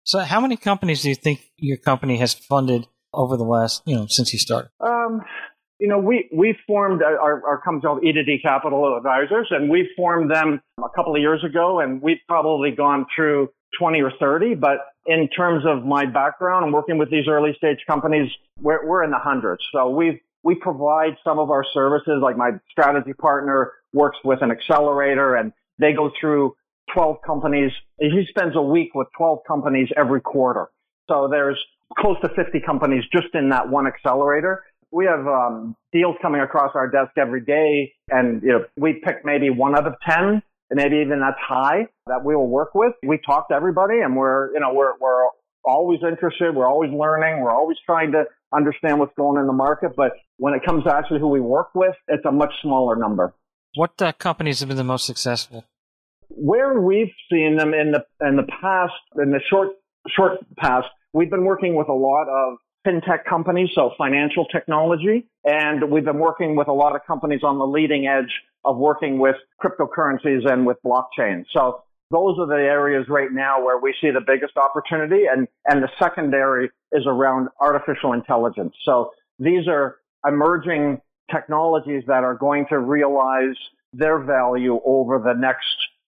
So, 0.03 0.19
how 0.19 0.39
many 0.39 0.57
companies 0.57 1.03
do 1.03 1.09
you 1.09 1.15
think 1.15 1.41
your 1.57 1.77
company 1.77 2.17
has 2.17 2.33
funded 2.33 2.87
over 3.13 3.37
the 3.37 3.43
last, 3.43 3.83
you 3.85 3.95
know, 3.95 4.07
since 4.07 4.33
you 4.33 4.39
started? 4.39 4.69
Um, 4.79 5.21
you 5.79 5.87
know, 5.87 5.97
we, 5.97 6.29
we 6.31 6.55
formed 6.67 7.01
our, 7.01 7.43
our 7.45 7.61
company 7.61 7.81
called 7.81 8.03
E2D 8.03 8.43
Capital 8.43 8.95
Advisors, 8.95 9.47
and 9.49 9.69
we 9.69 9.89
formed 9.95 10.29
them 10.29 10.61
a 10.77 10.89
couple 10.95 11.15
of 11.15 11.21
years 11.21 11.43
ago, 11.43 11.79
and 11.79 12.01
we've 12.01 12.19
probably 12.27 12.71
gone 12.71 13.05
through 13.15 13.49
20 13.79 14.01
or 14.01 14.11
30. 14.19 14.55
But 14.55 14.77
in 15.05 15.27
terms 15.29 15.63
of 15.65 15.83
my 15.83 16.05
background 16.05 16.65
and 16.65 16.73
working 16.73 16.97
with 16.97 17.09
these 17.09 17.27
early 17.27 17.53
stage 17.57 17.79
companies, 17.87 18.29
we're, 18.59 18.85
we're 18.87 19.03
in 19.03 19.11
the 19.11 19.19
hundreds. 19.19 19.61
So 19.71 19.89
we've, 19.89 20.19
we 20.43 20.55
provide 20.55 21.17
some 21.23 21.39
of 21.39 21.49
our 21.51 21.65
services, 21.73 22.19
like 22.21 22.37
my 22.37 22.51
strategy 22.69 23.13
partner 23.13 23.73
works 23.93 24.17
with 24.23 24.41
an 24.41 24.51
accelerator 24.51 25.35
and 25.35 25.53
they 25.79 25.93
go 25.93 26.11
through 26.19 26.55
12 26.93 27.17
companies. 27.25 27.71
He 27.99 28.25
spends 28.29 28.55
a 28.55 28.61
week 28.61 28.93
with 28.93 29.07
12 29.17 29.39
companies 29.47 29.89
every 29.97 30.21
quarter. 30.21 30.69
So 31.09 31.27
there's 31.29 31.59
close 31.99 32.17
to 32.21 32.29
50 32.29 32.59
companies 32.65 33.03
just 33.11 33.33
in 33.33 33.49
that 33.49 33.69
one 33.69 33.87
accelerator. 33.87 34.63
We 34.91 35.05
have 35.05 35.25
um, 35.25 35.75
deals 35.93 36.15
coming 36.21 36.41
across 36.41 36.71
our 36.75 36.89
desk 36.89 37.11
every 37.17 37.41
day, 37.41 37.93
and 38.09 38.41
you 38.41 38.49
know, 38.49 38.65
we 38.77 39.01
pick 39.03 39.23
maybe 39.23 39.49
one 39.49 39.75
out 39.75 39.87
of 39.87 39.93
10, 40.07 40.41
and 40.71 40.81
maybe 40.81 40.97
even 41.05 41.19
that's 41.19 41.37
high 41.39 41.85
that 42.07 42.25
we 42.25 42.35
will 42.35 42.47
work 42.47 42.73
with. 42.73 42.93
We 43.05 43.19
talk 43.23 43.49
to 43.49 43.55
everybody, 43.55 43.99
and 43.99 44.15
we're 44.15 44.51
you 44.53 44.59
know 44.59 44.73
we're 44.73 44.93
we're 44.99 45.27
always 45.63 45.99
interested. 46.01 46.55
We're 46.55 46.67
always 46.67 46.91
learning. 46.91 47.41
We're 47.41 47.53
always 47.53 47.77
trying 47.85 48.11
to 48.13 48.23
understand 48.51 48.97
what's 48.99 49.13
going 49.15 49.37
on 49.37 49.41
in 49.41 49.47
the 49.47 49.53
market. 49.53 49.91
But 49.95 50.13
when 50.37 50.55
it 50.55 50.61
comes 50.65 50.85
to 50.85 50.95
actually 50.95 51.19
who 51.19 51.27
we 51.27 51.41
work 51.41 51.69
with, 51.75 51.95
it's 52.07 52.25
a 52.25 52.31
much 52.31 52.53
smaller 52.63 52.95
number. 52.95 53.35
What 53.75 54.01
uh, 54.01 54.11
companies 54.13 54.61
have 54.61 54.69
been 54.69 54.77
the 54.77 54.83
most 54.83 55.05
successful? 55.05 55.65
where 56.35 56.79
we've 56.79 57.11
seen 57.31 57.57
them 57.57 57.73
in 57.73 57.91
the 57.91 58.05
in 58.25 58.35
the 58.35 58.47
past, 58.61 58.93
in 59.17 59.31
the 59.31 59.41
short 59.49 59.69
short 60.15 60.39
past, 60.57 60.87
we've 61.13 61.29
been 61.29 61.45
working 61.45 61.75
with 61.75 61.89
a 61.89 61.93
lot 61.93 62.27
of 62.29 62.57
fintech 62.85 63.25
companies, 63.29 63.69
so 63.75 63.91
financial 63.97 64.45
technology, 64.45 65.27
and 65.45 65.91
we've 65.91 66.05
been 66.05 66.19
working 66.19 66.55
with 66.55 66.67
a 66.67 66.73
lot 66.73 66.95
of 66.95 67.01
companies 67.05 67.41
on 67.43 67.59
the 67.59 67.65
leading 67.65 68.07
edge 68.07 68.31
of 68.63 68.77
working 68.77 69.19
with 69.19 69.35
cryptocurrencies 69.63 70.51
and 70.51 70.65
with 70.65 70.77
blockchain. 70.85 71.43
So 71.53 71.83
those 72.11 72.37
are 72.39 72.47
the 72.47 72.61
areas 72.61 73.05
right 73.09 73.31
now 73.31 73.63
where 73.63 73.79
we 73.79 73.95
see 74.01 74.11
the 74.11 74.21
biggest 74.25 74.57
opportunity, 74.57 75.25
and 75.31 75.47
and 75.67 75.81
the 75.81 75.89
secondary 75.99 76.69
is 76.91 77.03
around 77.05 77.49
artificial 77.59 78.13
intelligence. 78.13 78.73
So 78.83 79.11
these 79.39 79.67
are 79.67 79.97
emerging 80.27 81.01
technologies 81.31 82.03
that 82.07 82.23
are 82.23 82.35
going 82.35 82.65
to 82.69 82.79
realize 82.79 83.55
their 83.93 84.19
value 84.19 84.79
over 84.85 85.19
the 85.19 85.33
next 85.33 85.65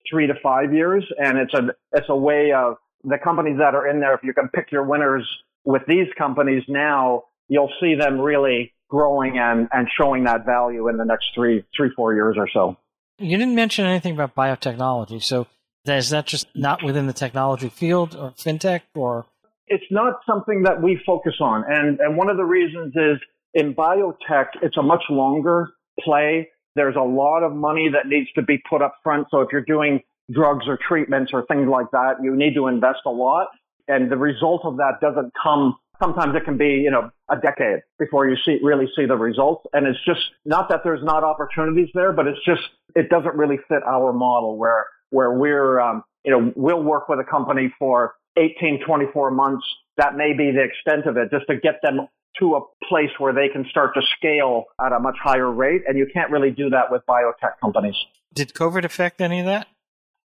three 0.10 0.28
to 0.28 0.34
five 0.42 0.74
years. 0.74 1.04
And 1.18 1.38
it's 1.38 1.54
a, 1.54 1.70
it's 1.94 2.10
a 2.10 2.16
way 2.16 2.52
of 2.52 2.76
the 3.04 3.18
companies 3.24 3.58
that 3.58 3.76
are 3.76 3.88
in 3.88 4.00
there. 4.00 4.14
If 4.14 4.22
you 4.24 4.34
can 4.34 4.50
pick 4.50 4.72
your 4.72 4.84
winners 4.84 5.28
with 5.66 5.84
these 5.88 6.08
companies 6.18 6.64
now, 6.68 7.24
you'll 7.48 7.72
see 7.82 7.96
them 7.96 8.20
really 8.20 8.74
growing 8.90 9.38
and, 9.38 9.68
and 9.72 9.88
showing 9.98 10.26
that 10.26 10.46
value 10.46 10.88
in 10.88 10.98
the 10.98 11.06
next 11.06 11.28
three, 11.34 11.64
three, 11.76 11.90
four 11.96 12.14
years 12.14 12.36
or 12.38 12.48
so. 12.54 12.78
You 13.18 13.38
didn't 13.38 13.56
mention 13.56 13.86
anything 13.86 14.14
about 14.14 14.36
biotechnology. 14.36 15.22
So 15.22 15.48
is 15.86 16.10
that 16.10 16.26
just 16.26 16.48
not 16.56 16.84
within 16.84 17.08
the 17.08 17.14
technology 17.14 17.70
field 17.70 18.16
or 18.16 18.32
fintech 18.32 18.82
or? 18.96 19.26
It's 19.68 19.84
not 19.90 20.20
something 20.28 20.64
that 20.64 20.82
we 20.82 21.02
focus 21.06 21.36
on. 21.40 21.64
And, 21.68 22.00
and 22.00 22.18
one 22.18 22.30
of 22.30 22.38
the 22.38 22.44
reasons 22.44 22.94
is 22.96 23.20
in 23.54 23.74
biotech, 23.74 24.48
it's 24.62 24.78
a 24.78 24.84
much 24.84 25.04
longer 25.10 25.70
play. 26.00 26.50
There's 26.76 26.96
a 26.96 27.04
lot 27.04 27.44
of 27.44 27.54
money 27.54 27.90
that 27.94 28.08
needs 28.08 28.32
to 28.34 28.42
be 28.42 28.62
put 28.70 28.82
up 28.82 28.96
front. 29.04 29.28
So 29.32 29.42
if 29.42 29.50
you're 29.52 29.62
doing 29.62 30.02
drugs 30.32 30.66
or 30.68 30.78
treatments 30.88 31.32
or 31.34 31.46
things 31.46 31.68
like 31.70 31.92
that, 31.92 32.16
you 32.22 32.36
need 32.36 32.56
to 32.56 32.68
invest 32.68 33.00
a 33.06 33.12
lot. 33.12 33.48
And 33.88 34.12
the 34.12 34.18
result 34.18 34.62
of 34.64 34.78
that 34.78 35.00
doesn't 35.02 35.32
come. 35.42 35.76
Sometimes 36.02 36.36
it 36.36 36.44
can 36.44 36.58
be, 36.58 36.82
you 36.84 36.92
know, 36.92 37.12
a 37.30 37.36
decade 37.38 37.80
before 38.00 38.28
you 38.28 38.36
see, 38.46 38.60
really 38.64 38.88
see 38.96 39.06
the 39.06 39.16
results. 39.16 39.66
And 39.74 39.88
it's 39.88 40.00
just 40.06 40.22
not 40.46 40.70
that 40.70 40.82
there's 40.84 41.04
not 41.04 41.24
opportunities 41.24 41.90
there, 41.94 42.12
but 42.12 42.28
it's 42.28 42.44
just, 42.46 42.62
it 42.96 43.10
doesn't 43.10 43.36
really 43.36 43.58
fit 43.68 43.84
our 43.88 44.12
model 44.12 44.58
where, 44.58 44.86
where 45.12 45.32
we're, 45.32 45.80
um, 45.80 46.04
you 46.26 46.32
know, 46.32 46.52
we'll 46.56 46.82
work 46.82 47.10
with 47.10 47.20
a 47.20 47.24
company 47.24 47.74
for 47.78 48.16
18, 48.38 48.82
24 48.86 49.32
months. 49.32 49.66
That 49.98 50.16
may 50.16 50.34
be 50.34 50.52
the 50.52 50.64
extent 50.64 51.06
of 51.06 51.18
it 51.18 51.30
just 51.30 51.46
to 51.48 51.58
get 51.58 51.76
them 51.84 52.08
to 52.40 52.56
a 52.56 52.62
place 52.90 53.12
where 53.20 53.34
they 53.34 53.48
can 53.48 53.66
start 53.70 53.94
to 53.94 54.02
scale 54.18 54.66
at 54.84 54.92
a 54.92 55.00
much 55.00 55.18
higher 55.22 55.52
rate. 55.52 55.84
And 55.88 55.98
you 55.98 56.08
can't 56.12 56.32
really 56.32 56.50
do 56.50 56.70
that 56.72 56.92
with 56.92 57.04
biotech 57.08 57.60
companies. 57.62 57.96
Did 58.34 58.54
COVID 58.54 58.84
affect 58.84 59.22
any 59.22 59.40
of 59.40 59.46
that? 59.46 59.68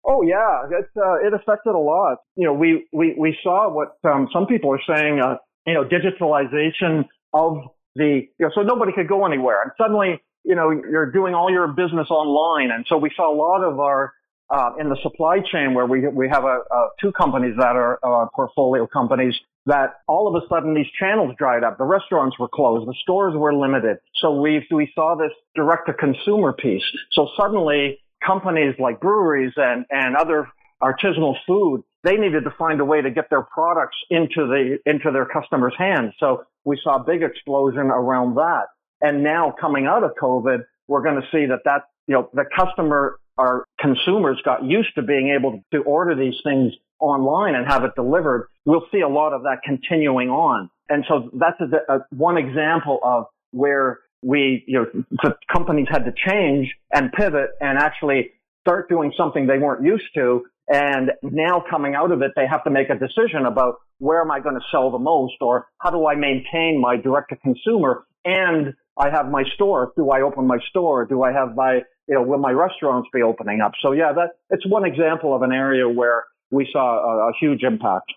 Oh 0.08 0.22
yeah, 0.22 0.65
it 0.70 0.86
uh, 0.98 1.28
it 1.28 1.34
affected 1.34 1.72
a 1.72 1.80
lot. 1.80 2.18
You 2.36 2.46
know, 2.46 2.54
we 2.54 2.88
we 2.94 3.15
we 3.18 3.38
saw 3.41 3.70
what 3.70 3.98
um, 4.10 4.28
some 4.32 4.46
people 4.46 4.72
are 4.72 4.82
saying. 4.96 5.20
Uh, 5.20 5.38
you 5.65 5.74
know, 5.74 5.84
digitalization 5.84 7.06
of 7.34 7.58
the 7.96 8.28
you 8.38 8.46
know, 8.46 8.52
so 8.54 8.62
nobody 8.62 8.91
could 8.94 9.08
go 9.08 9.26
anywhere, 9.26 9.63
and 9.63 9.72
suddenly 9.78 10.22
you 10.44 10.56
know 10.56 10.70
you're 10.70 11.12
doing 11.12 11.34
all 11.34 11.50
your 11.50 11.68
business 11.68 12.10
online, 12.10 12.72
and 12.72 12.86
so 12.88 12.98
we 12.98 13.12
saw 13.15 13.34
a 13.34 13.36
lot 13.36 13.63
of 13.63 13.80
our 13.80 14.13
uh, 14.54 14.72
in 14.80 14.89
the 14.89 14.98
supply 15.02 15.39
chain 15.52 15.74
where 15.74 15.88
we 15.88 16.08
we 16.08 16.30
have 16.30 16.44
a, 16.44 16.60
a 16.72 16.89
two 17.02 17.12
companies 17.12 17.56
that 17.58 17.76
are 17.76 18.00
uh, 18.04 18.28
portfolio 18.36 18.86
companies 18.86 19.34
that 19.65 19.96
all 20.08 20.28
of 20.28 20.41
a 20.41 20.46
sudden 20.48 20.74
these 20.74 20.86
channels 21.00 21.34
dried 21.38 21.63
up. 21.63 21.78
The 21.78 21.86
restaurants 21.86 22.38
were 22.38 22.48
closed. 22.48 22.88
The 22.88 22.96
stores 23.02 23.34
were 23.36 23.54
limited. 23.54 23.98
So 24.22 24.39
we, 24.39 24.65
we 24.72 24.91
saw 24.94 25.15
this 25.15 25.32
direct 25.56 25.88
to 25.88 25.94
consumer 25.94 26.54
piece. 26.54 26.84
So 27.13 27.30
suddenly 27.36 28.00
companies 28.26 28.76
like 28.80 29.00
breweries 29.00 29.54
and, 29.56 29.86
and 29.90 30.16
other 30.16 30.48
artisanal 30.82 31.36
food, 31.48 31.84
they 32.04 32.16
needed 32.16 32.44
to 32.44 32.52
find 32.58 32.80
a 32.80 32.86
way 32.86 33.02
to 33.02 33.10
get 33.10 33.30
their 33.30 33.42
products 33.42 33.98
into 34.10 34.48
the, 34.48 34.78
into 34.86 35.12
their 35.12 35.26
customers' 35.26 35.74
hands. 35.78 36.14
So 36.20 36.44
we 36.64 36.80
saw 36.84 37.02
a 37.02 37.04
big 37.04 37.24
explosion 37.24 37.88
around 37.88 38.36
that. 38.36 38.66
And 39.02 39.24
now 39.24 39.54
coming 39.60 39.86
out 39.88 40.04
of 40.04 40.12
COVID, 40.22 40.60
we're 40.88 41.04
going 41.04 41.16
to 41.16 41.28
see 41.32 41.46
that 41.48 41.60
that, 41.66 41.84
you 42.08 42.14
know, 42.14 42.30
the 42.34 42.46
customer, 42.56 43.20
our 43.38 43.66
consumers 43.80 44.40
got 44.46 44.64
used 44.64 44.94
to 44.96 45.02
being 45.02 45.36
able 45.38 45.62
to 45.72 45.82
order 45.84 46.16
these 46.16 46.36
things 46.44 46.74
online 47.00 47.56
and 47.56 47.68
have 47.68 47.84
it 47.84 47.92
delivered, 47.96 48.48
we'll 48.66 48.86
see 48.92 49.02
a 49.02 49.08
lot 49.08 49.34
of 49.34 49.44
that 49.44 49.58
continuing 49.66 50.30
on. 50.30 50.70
And 50.90 51.04
so 51.08 51.30
that's 51.34 51.60
a, 51.60 51.94
a, 51.94 52.00
one 52.12 52.38
example 52.38 53.00
of 53.04 53.26
where 53.52 54.00
we, 54.26 54.64
you 54.68 54.80
know, 54.80 55.04
the 55.24 55.36
companies 55.54 55.88
had 55.90 56.06
to 56.06 56.14
change 56.28 56.74
and 56.92 57.12
pivot 57.12 57.50
and 57.62 57.78
actually 57.78 58.32
start 58.62 58.90
doing 58.90 59.14
something 59.16 59.46
they 59.46 59.60
weren't 59.60 59.86
used 59.86 60.10
to. 60.16 60.44
And 60.68 61.12
now 61.22 61.64
coming 61.70 61.94
out 61.94 62.12
of 62.12 62.24
it, 62.24 62.32
they 62.36 62.48
have 62.50 62.64
to 62.64 62.72
make 62.72 62.90
a 62.90 62.96
decision 62.96 63.46
about 63.46 63.76
where 64.00 64.22
am 64.22 64.32
I 64.32 64.40
going 64.40 64.56
to 64.56 64.66
sell 64.72 64.90
the 64.90 64.98
most 65.00 65.36
or 65.42 65.68
how 65.78 65.92
do 65.92 66.08
I 66.08 66.16
maintain 66.16 66.82
my 66.82 66.98
direct 66.98 67.30
to 67.30 67.36
consumer 67.36 68.06
and 68.26 68.74
I 68.98 69.12
have 69.12 69.30
my 69.30 69.44
store. 69.54 69.94
Do 69.96 70.10
I 70.10 70.22
open 70.22 70.48
my 70.48 70.58
store? 70.70 71.06
Do 71.06 71.22
I 71.22 71.32
have 71.32 71.56
my, 71.56 71.82
you 72.08 72.16
know, 72.16 72.24
will 72.24 72.40
my 72.40 72.52
restaurants 72.52 73.08
be 73.14 73.22
opening 73.22 73.62
up? 73.62 73.74
So 73.84 73.92
yeah, 73.92 74.12
that 74.14 74.30
it's 74.50 74.66
one 74.66 74.86
example 74.86 75.36
of 75.36 75.44
an 75.44 75.52
area 75.52 75.88
where 75.88 76.24
we 76.50 76.68
saw 76.72 76.98
a, 76.98 77.30
a 77.30 77.32
huge 77.40 77.62
impact. 77.62 78.12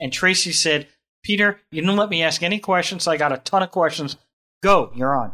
And 0.00 0.10
Traci 0.10 0.52
said, 0.52 0.88
Peter, 1.22 1.60
you 1.70 1.82
didn't 1.82 1.96
let 1.96 2.10
me 2.10 2.22
ask 2.22 2.42
any 2.42 2.58
questions. 2.58 3.06
I 3.06 3.16
got 3.16 3.32
a 3.32 3.38
ton 3.38 3.62
of 3.62 3.70
questions. 3.70 4.16
Go, 4.66 4.90
you're 4.98 5.14
on. 5.14 5.30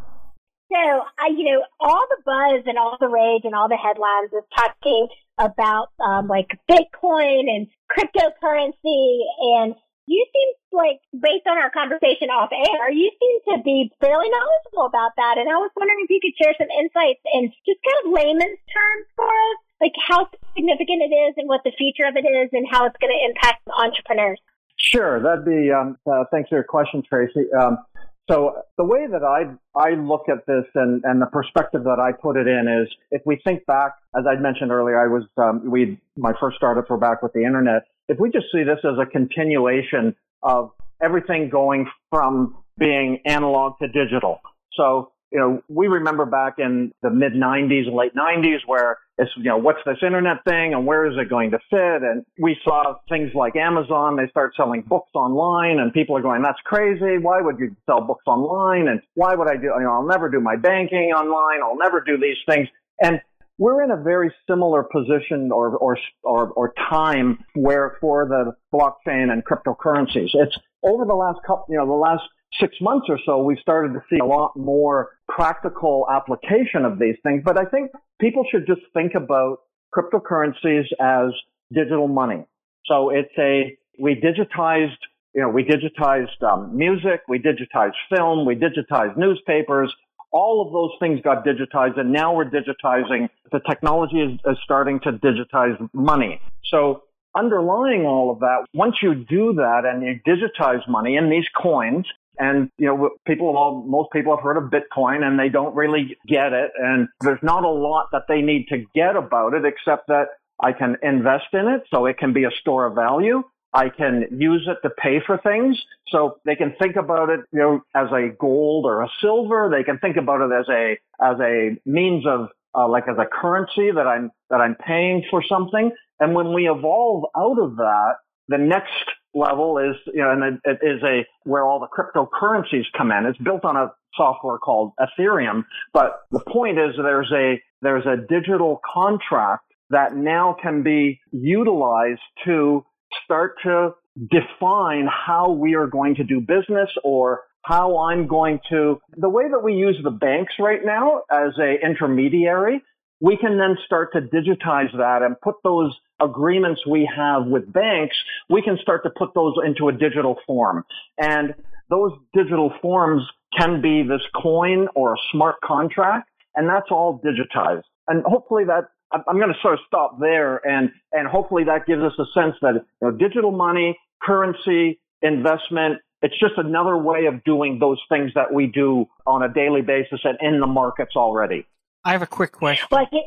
So, 0.69 0.77
I, 1.17 1.33
you 1.33 1.49
know, 1.49 1.65
all 1.81 2.05
the 2.05 2.21
buzz 2.21 2.69
and 2.69 2.77
all 2.77 3.01
the 3.01 3.09
rage 3.09 3.49
and 3.49 3.57
all 3.57 3.65
the 3.65 3.81
headlines 3.81 4.29
is 4.29 4.45
talking 4.53 5.09
about 5.41 5.89
um, 5.97 6.29
like 6.29 6.53
Bitcoin 6.69 7.49
and 7.49 7.65
cryptocurrency. 7.89 9.25
And 9.57 9.73
you 10.05 10.21
seem 10.29 10.49
like, 10.69 11.01
based 11.17 11.49
on 11.49 11.57
our 11.57 11.73
conversation 11.73 12.29
off 12.29 12.53
air, 12.53 12.93
you 12.93 13.09
seem 13.09 13.57
to 13.57 13.63
be 13.65 13.89
fairly 13.97 14.29
knowledgeable 14.29 14.85
about 14.85 15.17
that. 15.17 15.41
And 15.41 15.49
I 15.49 15.57
was 15.57 15.73
wondering 15.73 16.05
if 16.05 16.13
you 16.13 16.21
could 16.21 16.37
share 16.37 16.53
some 16.53 16.69
insights 16.69 17.25
in 17.33 17.49
just 17.65 17.81
kind 17.81 18.05
of 18.05 18.13
layman's 18.13 18.61
terms 18.69 19.09
for 19.17 19.25
us 19.25 19.57
like 19.81 19.97
how 19.97 20.29
significant 20.53 21.09
it 21.09 21.09
is 21.09 21.33
and 21.41 21.49
what 21.49 21.65
the 21.65 21.73
future 21.73 22.05
of 22.05 22.13
it 22.21 22.29
is 22.29 22.53
and 22.53 22.69
how 22.69 22.85
it's 22.85 23.01
going 23.01 23.09
to 23.09 23.21
impact 23.33 23.65
entrepreneurs? 23.65 24.37
Sure, 24.77 25.17
that'd 25.17 25.45
be. 25.45 25.71
Um, 25.71 25.97
uh, 26.05 26.25
thanks 26.29 26.49
for 26.49 26.55
your 26.55 26.69
question, 26.69 27.01
Traci. 27.01 27.49
Um, 27.57 27.81
so 28.29 28.53
the 28.77 28.85
way 28.85 29.05
that 29.11 29.23
I 29.23 29.53
I 29.77 29.95
look 29.95 30.29
at 30.29 30.45
this 30.47 30.65
and, 30.75 31.03
and 31.03 31.21
the 31.21 31.25
perspective 31.25 31.83
that 31.83 31.99
I 31.99 32.11
put 32.13 32.37
it 32.37 32.47
in 32.47 32.67
is 32.67 32.93
if 33.11 33.21
we 33.25 33.39
think 33.43 33.65
back, 33.65 33.93
as 34.17 34.23
I 34.29 34.39
mentioned 34.39 34.71
earlier, 34.71 35.01
I 35.01 35.07
was 35.07 35.23
um, 35.37 35.69
we 35.69 35.99
my 36.15 36.31
first 36.39 36.57
startups 36.57 36.89
were 36.89 36.97
back 36.97 37.21
with 37.21 37.33
the 37.33 37.43
internet. 37.43 37.83
If 38.07 38.19
we 38.19 38.31
just 38.31 38.45
see 38.53 38.63
this 38.63 38.79
as 38.83 38.97
a 39.01 39.05
continuation 39.05 40.15
of 40.41 40.71
everything 41.01 41.49
going 41.49 41.89
from 42.09 42.57
being 42.77 43.19
analog 43.25 43.73
to 43.79 43.87
digital. 43.87 44.39
So 44.73 45.11
you 45.31 45.39
know, 45.39 45.63
we 45.67 45.87
remember 45.87 46.25
back 46.25 46.55
in 46.59 46.93
the 47.01 47.09
mid 47.09 47.33
90s 47.33 47.87
and 47.87 47.95
late 47.95 48.13
90s 48.15 48.59
where 48.67 48.99
it's, 49.17 49.31
you 49.37 49.43
know, 49.43 49.57
what's 49.57 49.79
this 49.85 49.97
internet 50.01 50.43
thing 50.43 50.73
and 50.73 50.85
where 50.85 51.05
is 51.05 51.15
it 51.17 51.29
going 51.29 51.51
to 51.51 51.59
fit? 51.69 52.01
And 52.01 52.25
we 52.39 52.57
saw 52.63 52.95
things 53.09 53.31
like 53.35 53.55
Amazon, 53.55 54.15
they 54.15 54.27
start 54.29 54.53
selling 54.55 54.81
books 54.81 55.11
online 55.13 55.79
and 55.79 55.93
people 55.93 56.17
are 56.17 56.21
going, 56.21 56.41
that's 56.41 56.59
crazy. 56.65 57.19
Why 57.19 57.41
would 57.41 57.59
you 57.59 57.75
sell 57.85 58.01
books 58.01 58.23
online? 58.25 58.87
And 58.87 59.01
why 59.13 59.35
would 59.35 59.47
I 59.47 59.55
do, 59.55 59.67
you 59.67 59.83
know, 59.83 59.91
I'll 59.91 60.07
never 60.07 60.29
do 60.29 60.39
my 60.39 60.55
banking 60.55 61.11
online. 61.15 61.61
I'll 61.61 61.77
never 61.77 62.01
do 62.01 62.17
these 62.17 62.37
things. 62.47 62.67
And 63.01 63.21
we're 63.59 63.83
in 63.83 63.91
a 63.91 64.01
very 64.01 64.33
similar 64.49 64.83
position 64.83 65.51
or, 65.51 65.77
or, 65.77 65.97
or, 66.23 66.49
or 66.49 66.73
time 66.89 67.43
where 67.53 67.97
for 68.01 68.27
the 68.27 68.55
blockchain 68.73 69.31
and 69.31 69.45
cryptocurrencies. 69.45 70.29
It's 70.33 70.57
over 70.83 71.05
the 71.05 71.13
last 71.13 71.39
couple, 71.45 71.65
you 71.69 71.77
know, 71.77 71.85
the 71.85 71.93
last 71.93 72.23
six 72.59 72.75
months 72.81 73.07
or 73.09 73.19
so, 73.25 73.43
we've 73.43 73.59
started 73.59 73.93
to 73.93 74.01
see 74.09 74.19
a 74.19 74.25
lot 74.25 74.55
more 74.55 75.11
practical 75.27 76.07
application 76.11 76.85
of 76.85 76.99
these 76.99 77.15
things. 77.23 77.41
But 77.43 77.57
I 77.57 77.65
think 77.65 77.91
people 78.19 78.45
should 78.51 78.65
just 78.67 78.81
think 78.93 79.13
about 79.15 79.59
cryptocurrencies 79.95 80.85
as 80.99 81.31
digital 81.71 82.07
money. 82.07 82.45
So 82.85 83.09
it's 83.09 83.33
a, 83.37 83.77
we 83.99 84.15
digitized, 84.15 84.97
you 85.33 85.41
know, 85.41 85.49
we 85.49 85.63
digitized 85.63 86.41
um, 86.43 86.75
music, 86.75 87.21
we 87.27 87.39
digitized 87.39 87.93
film, 88.13 88.45
we 88.45 88.55
digitized 88.55 89.17
newspapers. 89.17 89.93
All 90.31 90.65
of 90.65 90.73
those 90.73 90.91
things 90.99 91.21
got 91.23 91.45
digitized 91.45 91.99
and 91.99 92.11
now 92.11 92.35
we're 92.35 92.49
digitizing, 92.49 93.29
the 93.51 93.59
technology 93.69 94.19
is, 94.19 94.39
is 94.45 94.57
starting 94.63 94.99
to 95.01 95.13
digitize 95.13 95.77
money. 95.93 96.41
So 96.65 97.03
underlying 97.35 98.05
all 98.05 98.31
of 98.31 98.39
that, 98.39 98.65
once 98.73 98.95
you 99.01 99.13
do 99.13 99.53
that 99.53 99.83
and 99.85 100.03
you 100.03 100.19
digitize 100.27 100.87
money 100.87 101.15
in 101.15 101.29
these 101.29 101.45
coins, 101.55 102.05
and, 102.37 102.69
you 102.77 102.87
know, 102.87 103.11
people, 103.27 103.55
all, 103.57 103.83
most 103.87 104.11
people 104.11 104.35
have 104.35 104.43
heard 104.43 104.57
of 104.57 104.71
Bitcoin 104.71 105.23
and 105.23 105.39
they 105.39 105.49
don't 105.49 105.75
really 105.75 106.17
get 106.27 106.53
it. 106.53 106.71
And 106.77 107.07
there's 107.21 107.43
not 107.43 107.63
a 107.63 107.69
lot 107.69 108.07
that 108.11 108.23
they 108.27 108.41
need 108.41 108.67
to 108.69 108.83
get 108.95 109.15
about 109.15 109.53
it 109.53 109.65
except 109.65 110.07
that 110.07 110.25
I 110.61 110.71
can 110.71 110.97
invest 111.03 111.53
in 111.53 111.67
it 111.67 111.83
so 111.91 112.05
it 112.05 112.17
can 112.17 112.33
be 112.33 112.45
a 112.45 112.51
store 112.61 112.85
of 112.85 112.95
value. 112.95 113.43
I 113.73 113.89
can 113.89 114.27
use 114.31 114.67
it 114.67 114.77
to 114.87 114.93
pay 115.01 115.19
for 115.25 115.37
things. 115.39 115.81
So 116.09 116.37
they 116.45 116.55
can 116.55 116.75
think 116.79 116.95
about 116.95 117.29
it, 117.29 117.41
you 117.51 117.59
know, 117.59 117.81
as 117.95 118.11
a 118.11 118.29
gold 118.39 118.85
or 118.85 119.01
a 119.01 119.09
silver. 119.19 119.69
They 119.71 119.83
can 119.83 119.99
think 119.99 120.17
about 120.17 120.41
it 120.41 120.53
as 120.53 120.69
a, 120.69 120.97
as 121.21 121.39
a 121.39 121.77
means 121.85 122.25
of, 122.27 122.49
uh, 122.75 122.87
like 122.87 123.07
as 123.07 123.17
a 123.17 123.25
currency 123.25 123.91
that 123.91 124.07
I'm, 124.07 124.31
that 124.49 124.61
I'm 124.61 124.75
paying 124.75 125.23
for 125.29 125.43
something. 125.47 125.91
And 126.19 126.35
when 126.35 126.53
we 126.53 126.69
evolve 126.69 127.25
out 127.35 127.59
of 127.59 127.75
that, 127.77 128.15
the 128.47 128.57
next 128.57 128.91
level 129.33 129.77
is, 129.77 129.95
you 130.13 130.21
know, 130.21 130.31
and 130.31 130.59
it 130.63 130.79
is 130.81 131.01
a, 131.03 131.25
where 131.43 131.65
all 131.65 131.79
the 131.79 131.87
cryptocurrencies 131.87 132.85
come 132.97 133.11
in. 133.11 133.25
It's 133.25 133.37
built 133.39 133.65
on 133.65 133.75
a 133.75 133.91
software 134.15 134.57
called 134.57 134.93
Ethereum. 134.99 135.63
But 135.93 136.21
the 136.31 136.41
point 136.47 136.77
is 136.77 136.95
there's 136.97 137.31
a, 137.33 137.61
there's 137.81 138.05
a 138.05 138.17
digital 138.17 138.79
contract 138.93 139.63
that 139.89 140.15
now 140.15 140.55
can 140.61 140.83
be 140.83 141.19
utilized 141.31 142.21
to 142.45 142.85
start 143.23 143.55
to 143.63 143.91
define 144.29 145.07
how 145.07 145.51
we 145.51 145.75
are 145.75 145.87
going 145.87 146.15
to 146.15 146.23
do 146.23 146.39
business 146.39 146.89
or 147.03 147.41
how 147.63 148.09
I'm 148.09 148.27
going 148.27 148.59
to, 148.69 148.99
the 149.15 149.29
way 149.29 149.45
that 149.49 149.63
we 149.63 149.73
use 149.73 149.97
the 150.03 150.11
banks 150.11 150.53
right 150.59 150.81
now 150.83 151.21
as 151.31 151.53
a 151.59 151.75
intermediary, 151.83 152.81
we 153.21 153.37
can 153.37 153.57
then 153.57 153.77
start 153.85 154.11
to 154.13 154.21
digitize 154.21 154.91
that 154.97 155.21
and 155.21 155.39
put 155.41 155.55
those 155.63 155.95
agreements 156.23 156.81
we 156.87 157.09
have 157.15 157.45
with 157.45 157.71
banks, 157.71 158.15
we 158.49 158.61
can 158.61 158.77
start 158.81 159.03
to 159.03 159.09
put 159.09 159.33
those 159.33 159.55
into 159.65 159.89
a 159.89 159.91
digital 159.91 160.37
form. 160.47 160.85
And 161.17 161.53
those 161.89 162.13
digital 162.33 162.73
forms 162.81 163.23
can 163.57 163.81
be 163.81 164.03
this 164.03 164.21
coin 164.41 164.87
or 164.95 165.13
a 165.13 165.17
smart 165.31 165.55
contract, 165.63 166.29
and 166.55 166.67
that's 166.67 166.87
all 166.89 167.21
digitized. 167.23 167.83
And 168.07 168.23
hopefully 168.25 168.63
that 168.65 168.89
I'm 169.13 169.37
going 169.37 169.53
to 169.53 169.59
sort 169.61 169.75
of 169.75 169.79
stop 169.87 170.19
there 170.19 170.57
and, 170.67 170.91
and 171.11 171.27
hopefully 171.27 171.65
that 171.65 171.85
gives 171.85 172.01
us 172.01 172.13
a 172.17 172.25
sense 172.33 172.55
that 172.61 172.73
you 172.73 172.81
know, 173.01 173.11
digital 173.11 173.51
money, 173.51 173.97
currency, 174.21 174.99
investment, 175.21 175.99
it's 176.23 176.39
just 176.39 176.53
another 176.57 176.97
way 176.97 177.25
of 177.25 177.43
doing 177.43 177.79
those 177.79 177.99
things 178.09 178.31
that 178.33 178.53
we 178.53 178.67
do 178.67 179.05
on 179.27 179.43
a 179.43 179.53
daily 179.53 179.81
basis 179.81 180.21
and 180.23 180.37
in 180.41 180.59
the 180.59 180.67
markets 180.67 181.15
already. 181.15 181.67
I 182.05 182.13
have 182.13 182.21
a 182.21 182.27
quick 182.27 182.53
question. 182.53 182.87
But 182.89 183.09
it, 183.11 183.25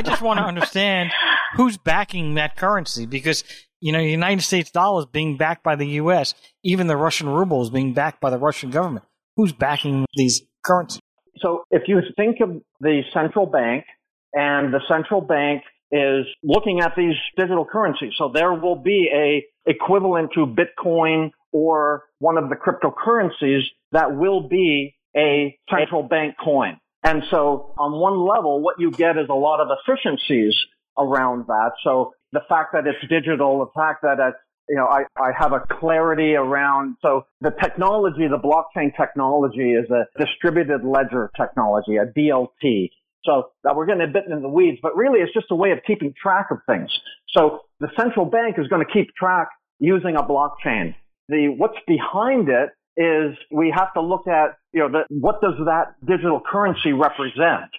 just 0.04 0.22
want 0.22 0.38
to 0.38 0.44
understand 0.44 1.10
who's 1.56 1.76
backing 1.76 2.34
that 2.34 2.56
currency 2.56 3.06
because 3.06 3.44
you 3.80 3.92
know 3.92 4.00
the 4.00 4.10
United 4.10 4.42
States 4.42 4.70
dollar 4.70 5.02
is 5.02 5.06
being 5.06 5.36
backed 5.36 5.62
by 5.62 5.76
the 5.76 5.86
U.S. 5.86 6.34
Even 6.62 6.88
the 6.88 6.96
Russian 6.96 7.28
ruble 7.28 7.62
is 7.62 7.70
being 7.70 7.94
backed 7.94 8.20
by 8.20 8.30
the 8.30 8.38
Russian 8.38 8.70
government. 8.70 9.04
Who's 9.36 9.52
backing 9.52 10.04
these 10.14 10.42
currencies? 10.64 11.00
So 11.38 11.64
if 11.70 11.88
you 11.88 12.00
think 12.16 12.40
of 12.40 12.62
the 12.80 13.02
central 13.12 13.46
bank 13.46 13.84
and 14.32 14.72
the 14.72 14.80
central 14.88 15.20
bank 15.20 15.62
is 15.90 16.26
looking 16.42 16.80
at 16.80 16.94
these 16.96 17.14
digital 17.36 17.64
currencies, 17.64 18.12
so 18.16 18.28
there 18.28 18.52
will 18.52 18.76
be 18.76 19.10
a 19.14 19.44
equivalent 19.70 20.32
to 20.34 20.46
Bitcoin 20.46 21.30
or 21.52 22.04
one 22.18 22.36
of 22.36 22.48
the 22.48 22.56
cryptocurrencies 22.56 23.62
that 23.92 24.16
will 24.16 24.48
be 24.48 24.96
a 25.16 25.58
central 25.70 26.02
bank 26.02 26.36
coin. 26.42 26.78
And 27.02 27.22
so 27.30 27.74
on 27.76 27.92
one 27.92 28.18
level, 28.26 28.62
what 28.62 28.76
you 28.78 28.90
get 28.90 29.18
is 29.18 29.26
a 29.28 29.34
lot 29.34 29.60
of 29.60 29.68
efficiencies 29.70 30.54
around 30.98 31.46
that. 31.48 31.72
So 31.82 32.12
the 32.32 32.40
fact 32.48 32.72
that 32.72 32.86
it's 32.86 32.98
digital, 33.08 33.58
the 33.58 33.70
fact 33.78 34.02
that 34.02 34.16
it's, 34.18 34.38
you 34.68 34.76
know, 34.76 34.86
I, 34.86 35.04
I 35.20 35.32
have 35.38 35.52
a 35.52 35.60
clarity 35.60 36.34
around, 36.34 36.96
so 37.02 37.26
the 37.42 37.50
technology, 37.50 38.26
the 38.28 38.38
blockchain 38.38 38.96
technology 38.96 39.72
is 39.72 39.90
a 39.90 40.06
distributed 40.18 40.84
ledger 40.84 41.30
technology, 41.36 41.96
a 41.96 42.06
DLT. 42.06 42.90
So 43.24 43.50
that 43.62 43.74
we're 43.74 43.86
getting 43.86 44.02
a 44.02 44.12
bit 44.12 44.24
into 44.26 44.40
the 44.40 44.48
weeds, 44.48 44.78
but 44.82 44.96
really 44.96 45.20
it's 45.20 45.32
just 45.32 45.46
a 45.50 45.54
way 45.54 45.70
of 45.70 45.78
keeping 45.86 46.14
track 46.20 46.48
of 46.50 46.58
things. 46.66 46.90
So 47.28 47.60
the 47.80 47.88
central 47.98 48.26
bank 48.26 48.56
is 48.58 48.68
going 48.68 48.84
to 48.84 48.90
keep 48.90 49.14
track 49.14 49.48
using 49.78 50.16
a 50.16 50.22
blockchain. 50.22 50.94
The, 51.28 51.54
what's 51.56 51.78
behind 51.86 52.48
it 52.48 52.70
is 52.96 53.36
we 53.50 53.72
have 53.76 53.92
to 53.94 54.00
look 54.00 54.26
at, 54.26 54.58
you 54.72 54.80
know, 54.80 54.88
the, 54.88 55.02
what 55.08 55.40
does 55.40 55.54
that 55.64 55.94
digital 56.06 56.40
currency 56.40 56.92
represent? 56.92 57.70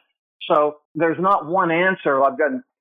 So 0.47 0.78
there's 0.93 1.19
not 1.19 1.47
one 1.47 1.71
answer. 1.71 2.23
I've 2.23 2.34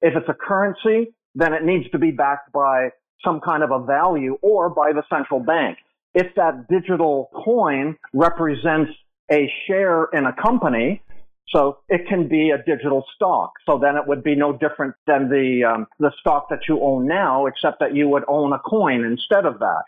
if 0.03 0.14
it's 0.16 0.29
a 0.29 0.35
currency, 0.35 1.14
then 1.35 1.55
it 1.55 1.64
needs 1.64 1.88
to 1.90 1.99
be 1.99 2.11
backed 2.11 2.53
by 2.53 2.90
some 3.25 3.40
kind 3.40 3.62
of 3.62 3.70
a 3.70 3.85
value 3.85 4.37
or 4.42 4.68
by 4.68 4.92
the 4.92 5.03
central 5.09 5.40
bank. 5.40 5.79
If 6.14 6.35
that 6.37 6.68
digital 6.68 7.31
coin 7.44 7.97
represents 8.12 8.92
a 9.33 9.51
share 9.66 10.05
in 10.12 10.27
a 10.27 10.33
company, 10.33 11.03
so 11.49 11.79
it 11.88 12.07
can 12.09 12.29
be 12.29 12.51
a 12.51 12.59
digital 12.59 13.05
stock. 13.14 13.53
So 13.64 13.79
then 13.79 13.97
it 13.97 14.07
would 14.07 14.23
be 14.23 14.35
no 14.35 14.53
different 14.53 14.94
than 15.07 15.29
the 15.29 15.64
um, 15.64 15.87
the 15.99 16.11
stock 16.20 16.49
that 16.51 16.61
you 16.68 16.81
own 16.83 17.07
now, 17.07 17.47
except 17.47 17.81
that 17.81 17.94
you 17.94 18.09
would 18.09 18.25
own 18.29 18.53
a 18.53 18.59
coin 18.59 19.05
instead 19.05 19.47
of 19.47 19.59
that 19.61 19.85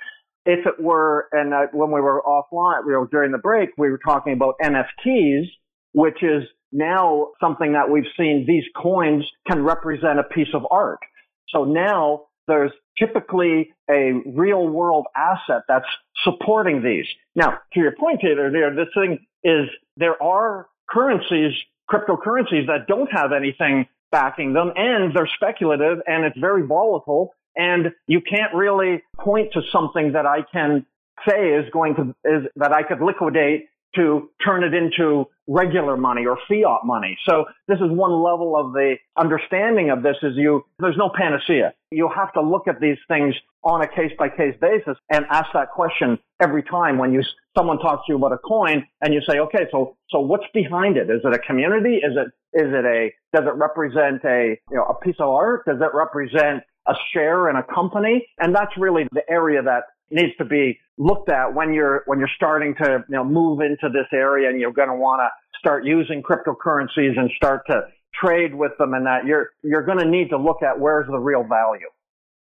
if 0.46 0.64
it 0.64 0.80
were, 0.80 1.28
and 1.32 1.52
uh, 1.52 1.66
when 1.72 1.90
we 1.90 2.00
were 2.00 2.22
offline, 2.22 2.86
we 2.86 2.94
were 2.94 3.08
during 3.10 3.32
the 3.32 3.38
break, 3.38 3.70
we 3.76 3.90
were 3.90 3.98
talking 3.98 4.32
about 4.32 4.54
NFTs, 4.62 5.46
which 5.92 6.22
is 6.22 6.44
now 6.72 7.28
something 7.40 7.72
that 7.72 7.90
we've 7.90 8.10
seen. 8.16 8.44
These 8.46 8.64
coins 8.80 9.24
can 9.46 9.62
represent 9.62 10.18
a 10.20 10.22
piece 10.22 10.54
of 10.54 10.62
art. 10.70 11.00
So 11.48 11.64
now 11.64 12.26
there's 12.46 12.72
typically 12.98 13.74
a 13.90 14.12
real 14.24 14.68
world 14.68 15.06
asset 15.16 15.62
that's 15.68 15.86
supporting 16.22 16.82
these. 16.82 17.06
Now, 17.34 17.58
to 17.74 17.80
your 17.80 17.94
point, 17.98 18.20
Taylor, 18.20 18.50
there, 18.50 18.74
this 18.74 18.88
thing 18.94 19.26
is 19.42 19.68
there 19.96 20.20
are 20.22 20.68
currencies, 20.88 21.52
cryptocurrencies 21.90 22.66
that 22.66 22.86
don't 22.88 23.10
have 23.12 23.32
anything 23.32 23.86
backing 24.12 24.52
them 24.52 24.72
and 24.76 25.14
they're 25.14 25.28
speculative 25.34 25.98
and 26.06 26.24
it's 26.24 26.38
very 26.38 26.64
volatile 26.64 27.32
and 27.56 27.92
you 28.06 28.20
can't 28.20 28.54
really 28.54 29.02
point 29.18 29.52
to 29.54 29.62
something 29.72 30.12
that 30.12 30.26
I 30.26 30.40
can 30.52 30.86
say 31.28 31.50
is 31.50 31.64
going 31.72 31.94
to, 31.96 32.14
is 32.24 32.44
that 32.56 32.72
I 32.72 32.82
could 32.82 33.00
liquidate 33.00 33.66
to 33.94 34.30
turn 34.44 34.62
it 34.62 34.74
into 34.74 35.24
regular 35.48 35.96
money 35.96 36.26
or 36.26 36.36
fiat 36.48 36.84
money. 36.84 37.16
So 37.26 37.46
this 37.66 37.76
is 37.76 37.88
one 37.88 38.12
level 38.12 38.54
of 38.56 38.72
the 38.72 38.96
understanding 39.16 39.90
of 39.90 40.02
this 40.02 40.16
is 40.22 40.32
you, 40.36 40.64
there's 40.78 40.96
no 40.96 41.10
panacea. 41.16 41.72
You 41.90 42.10
have 42.14 42.32
to 42.34 42.42
look 42.42 42.68
at 42.68 42.80
these 42.80 42.98
things 43.08 43.34
on 43.64 43.80
a 43.80 43.88
case 43.88 44.12
by 44.18 44.28
case 44.28 44.54
basis 44.60 44.98
and 45.10 45.24
ask 45.30 45.46
that 45.54 45.70
question 45.70 46.18
every 46.42 46.62
time 46.62 46.98
when 46.98 47.12
you, 47.12 47.22
someone 47.56 47.78
talks 47.78 48.06
to 48.06 48.12
you 48.12 48.16
about 48.16 48.32
a 48.32 48.38
coin 48.38 48.84
and 49.00 49.14
you 49.14 49.20
say, 49.26 49.38
okay, 49.38 49.66
so, 49.70 49.96
so 50.10 50.20
what's 50.20 50.46
behind 50.52 50.96
it? 50.96 51.08
Is 51.08 51.20
it 51.24 51.32
a 51.32 51.38
community? 51.38 51.96
Is 51.96 52.12
it, 52.16 52.26
is 52.52 52.72
it 52.72 52.84
a, 52.84 53.12
does 53.34 53.46
it 53.46 53.54
represent 53.54 54.24
a, 54.24 54.58
you 54.70 54.76
know, 54.76 54.84
a 54.84 54.94
piece 54.94 55.16
of 55.20 55.28
art? 55.28 55.64
Does 55.66 55.80
it 55.80 55.94
represent 55.94 56.64
a 56.88 56.94
share 57.12 57.50
in 57.50 57.56
a 57.56 57.62
company. 57.62 58.26
And 58.38 58.54
that's 58.54 58.72
really 58.76 59.04
the 59.12 59.22
area 59.28 59.62
that 59.62 59.84
needs 60.10 60.36
to 60.38 60.44
be 60.44 60.78
looked 60.98 61.28
at 61.28 61.54
when 61.54 61.72
you're, 61.74 62.02
when 62.06 62.18
you're 62.18 62.30
starting 62.36 62.74
to, 62.76 63.04
you 63.08 63.16
know, 63.16 63.24
move 63.24 63.60
into 63.60 63.88
this 63.92 64.06
area 64.12 64.48
and 64.48 64.60
you're 64.60 64.72
going 64.72 64.88
to 64.88 64.94
want 64.94 65.20
to 65.20 65.58
start 65.58 65.84
using 65.84 66.22
cryptocurrencies 66.22 67.18
and 67.18 67.30
start 67.36 67.62
to 67.66 67.82
trade 68.14 68.54
with 68.54 68.72
them 68.78 68.94
and 68.94 69.06
that 69.06 69.26
you're, 69.26 69.50
you're 69.62 69.84
going 69.84 69.98
to 69.98 70.08
need 70.08 70.30
to 70.30 70.38
look 70.38 70.62
at 70.62 70.78
where's 70.78 71.06
the 71.08 71.18
real 71.18 71.42
value. 71.42 71.88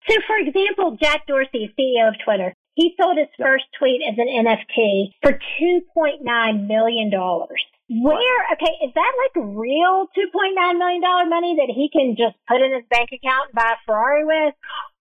So 0.07 0.15
for 0.27 0.37
example, 0.37 0.97
Jack 1.01 1.25
Dorsey, 1.27 1.73
CEO 1.77 2.07
of 2.07 2.15
Twitter, 2.23 2.53
he 2.75 2.93
sold 2.99 3.17
his 3.17 3.27
first 3.39 3.65
tweet 3.79 4.01
as 4.07 4.17
an 4.17 4.27
NFT 4.27 5.13
for 5.23 5.39
$2.9 5.61 6.67
million. 6.67 7.11
Where, 7.87 8.41
okay, 8.53 8.73
is 8.85 8.93
that 8.95 9.13
like 9.21 9.45
real 9.45 10.07
$2.9 10.17 10.77
million 10.77 11.01
money 11.29 11.55
that 11.57 11.69
he 11.69 11.89
can 11.93 12.15
just 12.17 12.35
put 12.47 12.61
in 12.61 12.73
his 12.73 12.83
bank 12.89 13.09
account 13.13 13.49
and 13.49 13.55
buy 13.55 13.73
a 13.73 13.79
Ferrari 13.85 14.25
with 14.25 14.55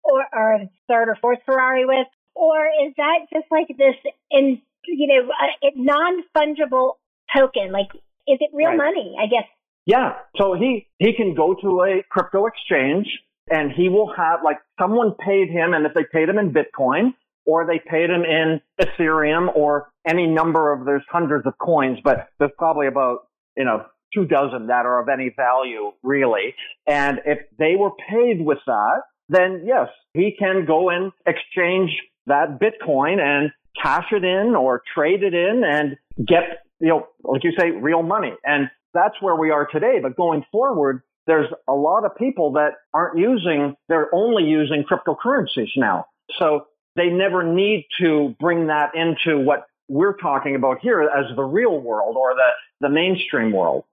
or, 0.03 0.25
or 0.33 0.53
a 0.55 0.69
third 0.89 1.07
or 1.07 1.17
fourth 1.21 1.39
Ferrari 1.45 1.85
with? 1.85 2.07
Or 2.35 2.65
is 2.85 2.93
that 2.97 3.19
just 3.31 3.45
like 3.51 3.67
this 3.77 3.95
in 4.31 4.61
you 4.85 5.07
know, 5.07 5.29
a, 5.31 5.67
a 5.67 5.71
non-fungible 5.75 6.95
token? 7.35 7.71
Like, 7.71 7.87
is 8.27 8.37
it 8.41 8.49
real 8.53 8.69
Right. 8.69 8.77
money? 8.77 9.15
I 9.17 9.27
guess. 9.27 9.47
Yeah. 9.85 10.13
So 10.37 10.53
he, 10.53 10.87
he 10.99 11.13
can 11.13 11.35
go 11.35 11.55
to 11.61 11.81
a 11.83 12.03
crypto 12.09 12.47
exchange 12.47 13.07
and 13.49 13.71
he 13.71 13.87
will 13.89 14.11
have 14.15 14.39
like 14.43 14.57
someone 14.79 15.13
paid 15.25 15.49
him 15.49 15.73
and 15.73 15.85
if 15.85 15.93
they 15.93 16.03
paid 16.11 16.27
him 16.27 16.37
in 16.37 16.51
Bitcoin 16.53 17.13
or 17.45 17.65
they 17.65 17.79
paid 17.79 18.09
him 18.09 18.23
in 18.23 18.61
Ethereum 18.81 19.55
or 19.55 19.89
any 20.07 20.27
number 20.27 20.73
of, 20.73 20.85
there's 20.85 21.03
hundreds 21.09 21.45
of 21.45 21.57
coins, 21.57 21.99
but 22.03 22.27
there's 22.39 22.51
probably 22.57 22.87
about, 22.87 23.27
you 23.57 23.65
know, 23.65 23.85
two 24.13 24.25
dozen 24.25 24.67
that 24.67 24.85
are 24.85 25.01
of 25.01 25.09
any 25.09 25.31
value 25.35 25.91
really. 26.03 26.53
And 26.87 27.19
if 27.25 27.39
they 27.57 27.75
were 27.77 27.91
paid 28.09 28.45
with 28.45 28.59
that, 28.65 29.01
then 29.29 29.63
yes, 29.65 29.87
he 30.13 30.35
can 30.37 30.65
go 30.65 30.89
and 30.89 31.11
exchange 31.25 31.91
that 32.27 32.59
Bitcoin 32.59 33.19
and 33.19 33.51
cash 33.81 34.05
it 34.11 34.23
in 34.23 34.55
or 34.55 34.81
trade 34.93 35.23
it 35.23 35.33
in 35.33 35.63
and 35.65 35.97
get, 36.27 36.59
you 36.79 36.89
know, 36.89 37.07
like 37.23 37.43
you 37.43 37.51
say, 37.57 37.71
real 37.71 38.03
money. 38.03 38.33
And 38.43 38.69
that's 38.93 39.15
where 39.21 39.35
we 39.35 39.49
are 39.49 39.65
today. 39.65 39.99
But 40.01 40.15
going 40.15 40.45
forward, 40.51 41.01
there's 41.25 41.47
a 41.67 41.73
lot 41.73 42.05
of 42.05 42.15
people 42.15 42.53
that 42.53 42.73
aren't 42.93 43.17
using, 43.17 43.75
they're 43.89 44.13
only 44.13 44.43
using 44.43 44.83
cryptocurrencies 44.83 45.71
now. 45.75 46.05
So 46.37 46.65
they 46.95 47.07
never 47.07 47.43
need 47.43 47.87
to 47.99 48.35
bring 48.39 48.67
that 48.67 48.91
into 48.95 49.39
what 49.39 49.65
we're 49.87 50.17
talking 50.17 50.55
about 50.55 50.79
here 50.81 51.01
as 51.01 51.35
the 51.35 51.43
real 51.43 51.79
world 51.79 52.15
or 52.17 52.33
the, 52.33 52.87
the 52.87 52.89
mainstream 52.89 53.51
world. 53.51 53.83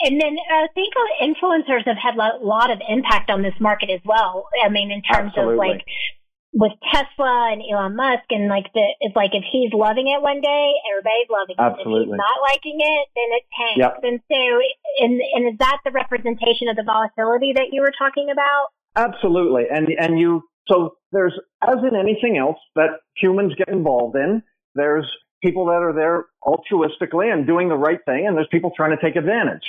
And 0.00 0.20
then 0.20 0.36
uh, 0.36 0.64
I 0.64 0.66
think 0.74 0.94
influencers 1.22 1.86
have 1.86 1.96
had 1.96 2.16
a 2.16 2.44
lot 2.44 2.70
of 2.70 2.78
impact 2.88 3.30
on 3.30 3.42
this 3.42 3.54
market 3.60 3.90
as 3.90 4.00
well. 4.04 4.48
I 4.64 4.68
mean, 4.68 4.90
in 4.90 5.02
terms 5.02 5.32
Absolutely. 5.36 5.54
of 5.54 5.58
like 5.58 5.84
with 6.52 6.72
Tesla 6.92 7.50
and 7.52 7.62
Elon 7.62 7.96
Musk, 7.96 8.24
and 8.30 8.48
like 8.48 8.72
the 8.74 8.84
it's 9.00 9.16
like 9.16 9.34
if 9.34 9.44
he's 9.50 9.72
loving 9.72 10.06
it 10.06 10.20
one 10.22 10.40
day, 10.40 10.72
everybody's 10.90 11.30
loving 11.30 11.56
it. 11.58 11.62
If 11.62 11.78
Absolutely. 11.78 12.14
he's 12.14 12.18
not 12.18 12.36
liking 12.42 12.78
it, 12.78 13.04
then 13.14 13.28
it 13.38 13.44
tanks. 13.54 13.78
Yep. 13.78 13.94
And 14.02 14.20
so, 14.30 14.40
and 15.02 15.20
and 15.34 15.42
is 15.54 15.58
that 15.58 15.78
the 15.84 15.90
representation 15.90 16.68
of 16.68 16.76
the 16.76 16.84
volatility 16.84 17.54
that 17.54 17.70
you 17.70 17.80
were 17.80 17.94
talking 17.96 18.30
about? 18.30 18.74
Absolutely. 18.96 19.64
And, 19.70 19.88
and 19.98 20.18
you, 20.18 20.42
so 20.66 20.96
there's, 21.12 21.34
as 21.62 21.76
in 21.88 21.96
anything 21.96 22.38
else 22.38 22.58
that 22.74 22.90
humans 23.16 23.54
get 23.56 23.68
involved 23.68 24.16
in, 24.16 24.42
there's 24.74 25.06
people 25.42 25.66
that 25.66 25.82
are 25.82 25.92
there 25.92 26.26
altruistically 26.42 27.32
and 27.32 27.46
doing 27.46 27.68
the 27.68 27.76
right 27.76 28.00
thing, 28.06 28.26
and 28.26 28.36
there's 28.36 28.48
people 28.50 28.72
trying 28.76 28.96
to 28.96 29.02
take 29.02 29.16
advantage. 29.16 29.62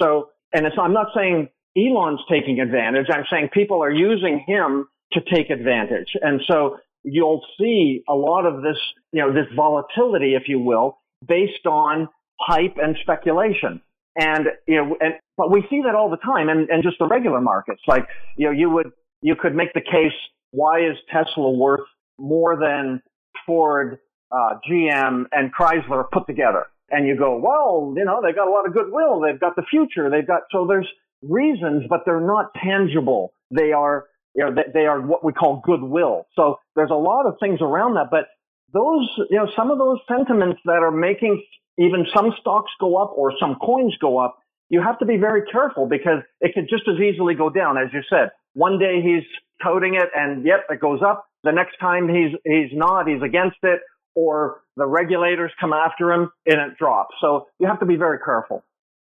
So, 0.00 0.28
and 0.52 0.66
I'm 0.78 0.92
not 0.92 1.08
saying 1.16 1.48
Elon's 1.76 2.20
taking 2.30 2.60
advantage. 2.60 3.06
I'm 3.10 3.24
saying 3.30 3.48
people 3.52 3.82
are 3.82 3.90
using 3.90 4.44
him 4.46 4.86
to 5.12 5.20
take 5.32 5.50
advantage. 5.50 6.08
And 6.20 6.40
so 6.46 6.78
you'll 7.02 7.42
see 7.58 8.02
a 8.08 8.14
lot 8.14 8.46
of 8.46 8.62
this, 8.62 8.76
you 9.12 9.20
know, 9.20 9.32
this 9.32 9.46
volatility, 9.56 10.34
if 10.34 10.44
you 10.48 10.60
will, 10.60 10.98
based 11.26 11.66
on 11.66 12.08
hype 12.40 12.76
and 12.82 12.96
speculation. 13.02 13.80
And, 14.16 14.46
you 14.66 14.76
know, 14.76 14.96
and, 15.00 15.14
but 15.36 15.50
we 15.50 15.64
see 15.70 15.82
that 15.84 15.94
all 15.94 16.10
the 16.10 16.18
time 16.18 16.48
and, 16.48 16.68
and 16.68 16.82
just 16.82 16.98
the 16.98 17.06
regular 17.06 17.40
markets. 17.40 17.80
Like, 17.86 18.06
you 18.36 18.46
know, 18.46 18.52
you 18.52 18.68
would, 18.70 18.90
you 19.22 19.34
could 19.34 19.54
make 19.54 19.72
the 19.72 19.80
case, 19.80 20.12
why 20.52 20.80
is 20.80 20.96
Tesla 21.10 21.50
worth 21.50 21.80
more 22.18 22.56
than 22.56 23.02
Ford, 23.44 23.98
uh, 24.30 24.54
GM 24.70 25.24
and 25.32 25.52
Chrysler 25.52 26.04
put 26.10 26.26
together? 26.26 26.66
And 26.90 27.08
you 27.08 27.16
go, 27.16 27.38
well, 27.38 27.94
you 27.96 28.04
know, 28.04 28.20
they've 28.24 28.34
got 28.34 28.46
a 28.46 28.50
lot 28.50 28.66
of 28.66 28.74
goodwill. 28.74 29.20
They've 29.20 29.40
got 29.40 29.56
the 29.56 29.64
future. 29.68 30.10
They've 30.10 30.26
got, 30.26 30.42
so 30.52 30.66
there's 30.66 30.88
reasons, 31.22 31.84
but 31.88 32.00
they're 32.04 32.20
not 32.20 32.52
tangible. 32.62 33.32
They 33.50 33.72
are, 33.72 34.06
you 34.34 34.44
know, 34.44 34.54
they, 34.72 34.86
are 34.86 35.00
what 35.00 35.24
we 35.24 35.32
call 35.32 35.62
goodwill. 35.64 36.26
So 36.36 36.58
there's 36.76 36.90
a 36.90 36.94
lot 36.94 37.26
of 37.26 37.36
things 37.40 37.60
around 37.62 37.94
that, 37.94 38.08
but 38.10 38.26
those, 38.74 39.08
you 39.30 39.38
know, 39.38 39.48
some 39.56 39.70
of 39.70 39.78
those 39.78 39.98
sentiments 40.08 40.60
that 40.64 40.82
are 40.82 40.90
making 40.90 41.42
even 41.78 42.06
some 42.14 42.32
stocks 42.40 42.70
go 42.80 42.96
up 42.96 43.12
or 43.16 43.32
some 43.40 43.56
coins 43.56 43.96
go 44.00 44.18
up, 44.18 44.38
you 44.68 44.82
have 44.82 44.98
to 44.98 45.06
be 45.06 45.16
very 45.16 45.42
careful 45.50 45.86
because 45.86 46.20
it 46.40 46.52
could 46.54 46.68
just 46.68 46.84
as 46.88 47.00
easily 47.00 47.34
go 47.34 47.50
down. 47.50 47.76
As 47.78 47.92
you 47.92 48.00
said, 48.08 48.30
one 48.54 48.78
day 48.78 49.00
he's 49.02 49.24
toting 49.62 49.94
it 49.94 50.08
and 50.14 50.44
yep, 50.44 50.66
it 50.68 50.80
goes 50.80 51.00
up. 51.04 51.26
The 51.44 51.52
next 51.52 51.76
time 51.78 52.08
he's, 52.08 52.36
he's 52.44 52.76
not, 52.76 53.08
he's 53.08 53.22
against 53.22 53.58
it 53.62 53.80
or 54.14 54.62
the 54.76 54.86
regulators 54.86 55.50
come 55.60 55.72
after 55.72 56.12
him 56.12 56.30
and 56.46 56.60
it 56.60 56.78
drops. 56.78 57.14
So 57.20 57.48
you 57.58 57.66
have 57.66 57.80
to 57.80 57.86
be 57.86 57.96
very 57.96 58.18
careful. 58.18 58.62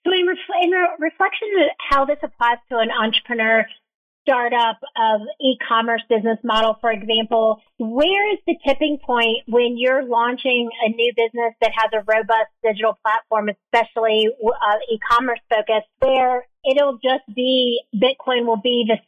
So 0.05 0.13
in, 0.13 0.27
reflection 0.99 1.49
of 1.59 1.71
how 1.91 2.05
this 2.05 2.19
applies 2.23 2.59
to 2.71 2.79
an 2.79 2.89
entrepreneur 2.91 3.65
startup 4.29 4.79
of 4.97 5.23
e-commerce 5.41 6.03
business 6.09 6.39
model, 6.45 6.77
for 6.81 6.91
example, 6.91 7.61
where 7.79 8.33
is 8.33 8.39
the 8.47 8.57
tipping 8.67 8.99
point 9.05 9.39
when 9.47 9.77
you're 9.79 10.05
launching 10.05 10.69
a 10.85 10.91
new 10.91 11.13
business 11.17 11.55
that 11.63 11.73
has 11.75 11.91
a 11.95 12.05
robust 12.05 12.53
digital 12.63 12.99
platform, 13.03 13.49
especially 13.49 14.29
uh, 14.29 14.77
e-commerce 14.93 15.41
focused, 15.49 15.89
where 16.01 16.47
it'll 16.69 16.99
just 17.03 17.25
be 17.35 17.81
Bitcoin 17.95 18.45
will 18.45 18.61
be 18.63 18.85
the 18.87 18.99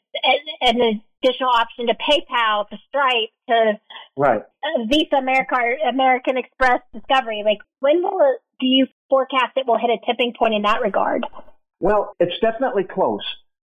an 0.62 1.02
additional 1.22 1.50
option 1.50 1.86
to 1.86 1.94
PayPal, 1.94 2.68
to 2.70 2.76
Stripe, 2.88 3.30
to 3.48 3.78
Right. 4.16 4.42
Visa, 4.88 5.16
America, 5.16 5.56
American 5.88 6.36
Express, 6.36 6.80
Discovery. 6.92 7.42
Like, 7.44 7.58
when 7.80 8.02
will 8.02 8.18
it, 8.20 8.40
do 8.58 8.66
you 8.66 8.86
forecast 9.08 9.52
it 9.56 9.66
will 9.66 9.78
hit 9.78 9.90
a 9.90 9.98
tipping 10.06 10.32
point 10.38 10.54
in 10.54 10.62
that 10.62 10.80
regard? 10.82 11.24
Well, 11.78 12.14
it's 12.18 12.38
definitely 12.40 12.84
close 12.84 13.22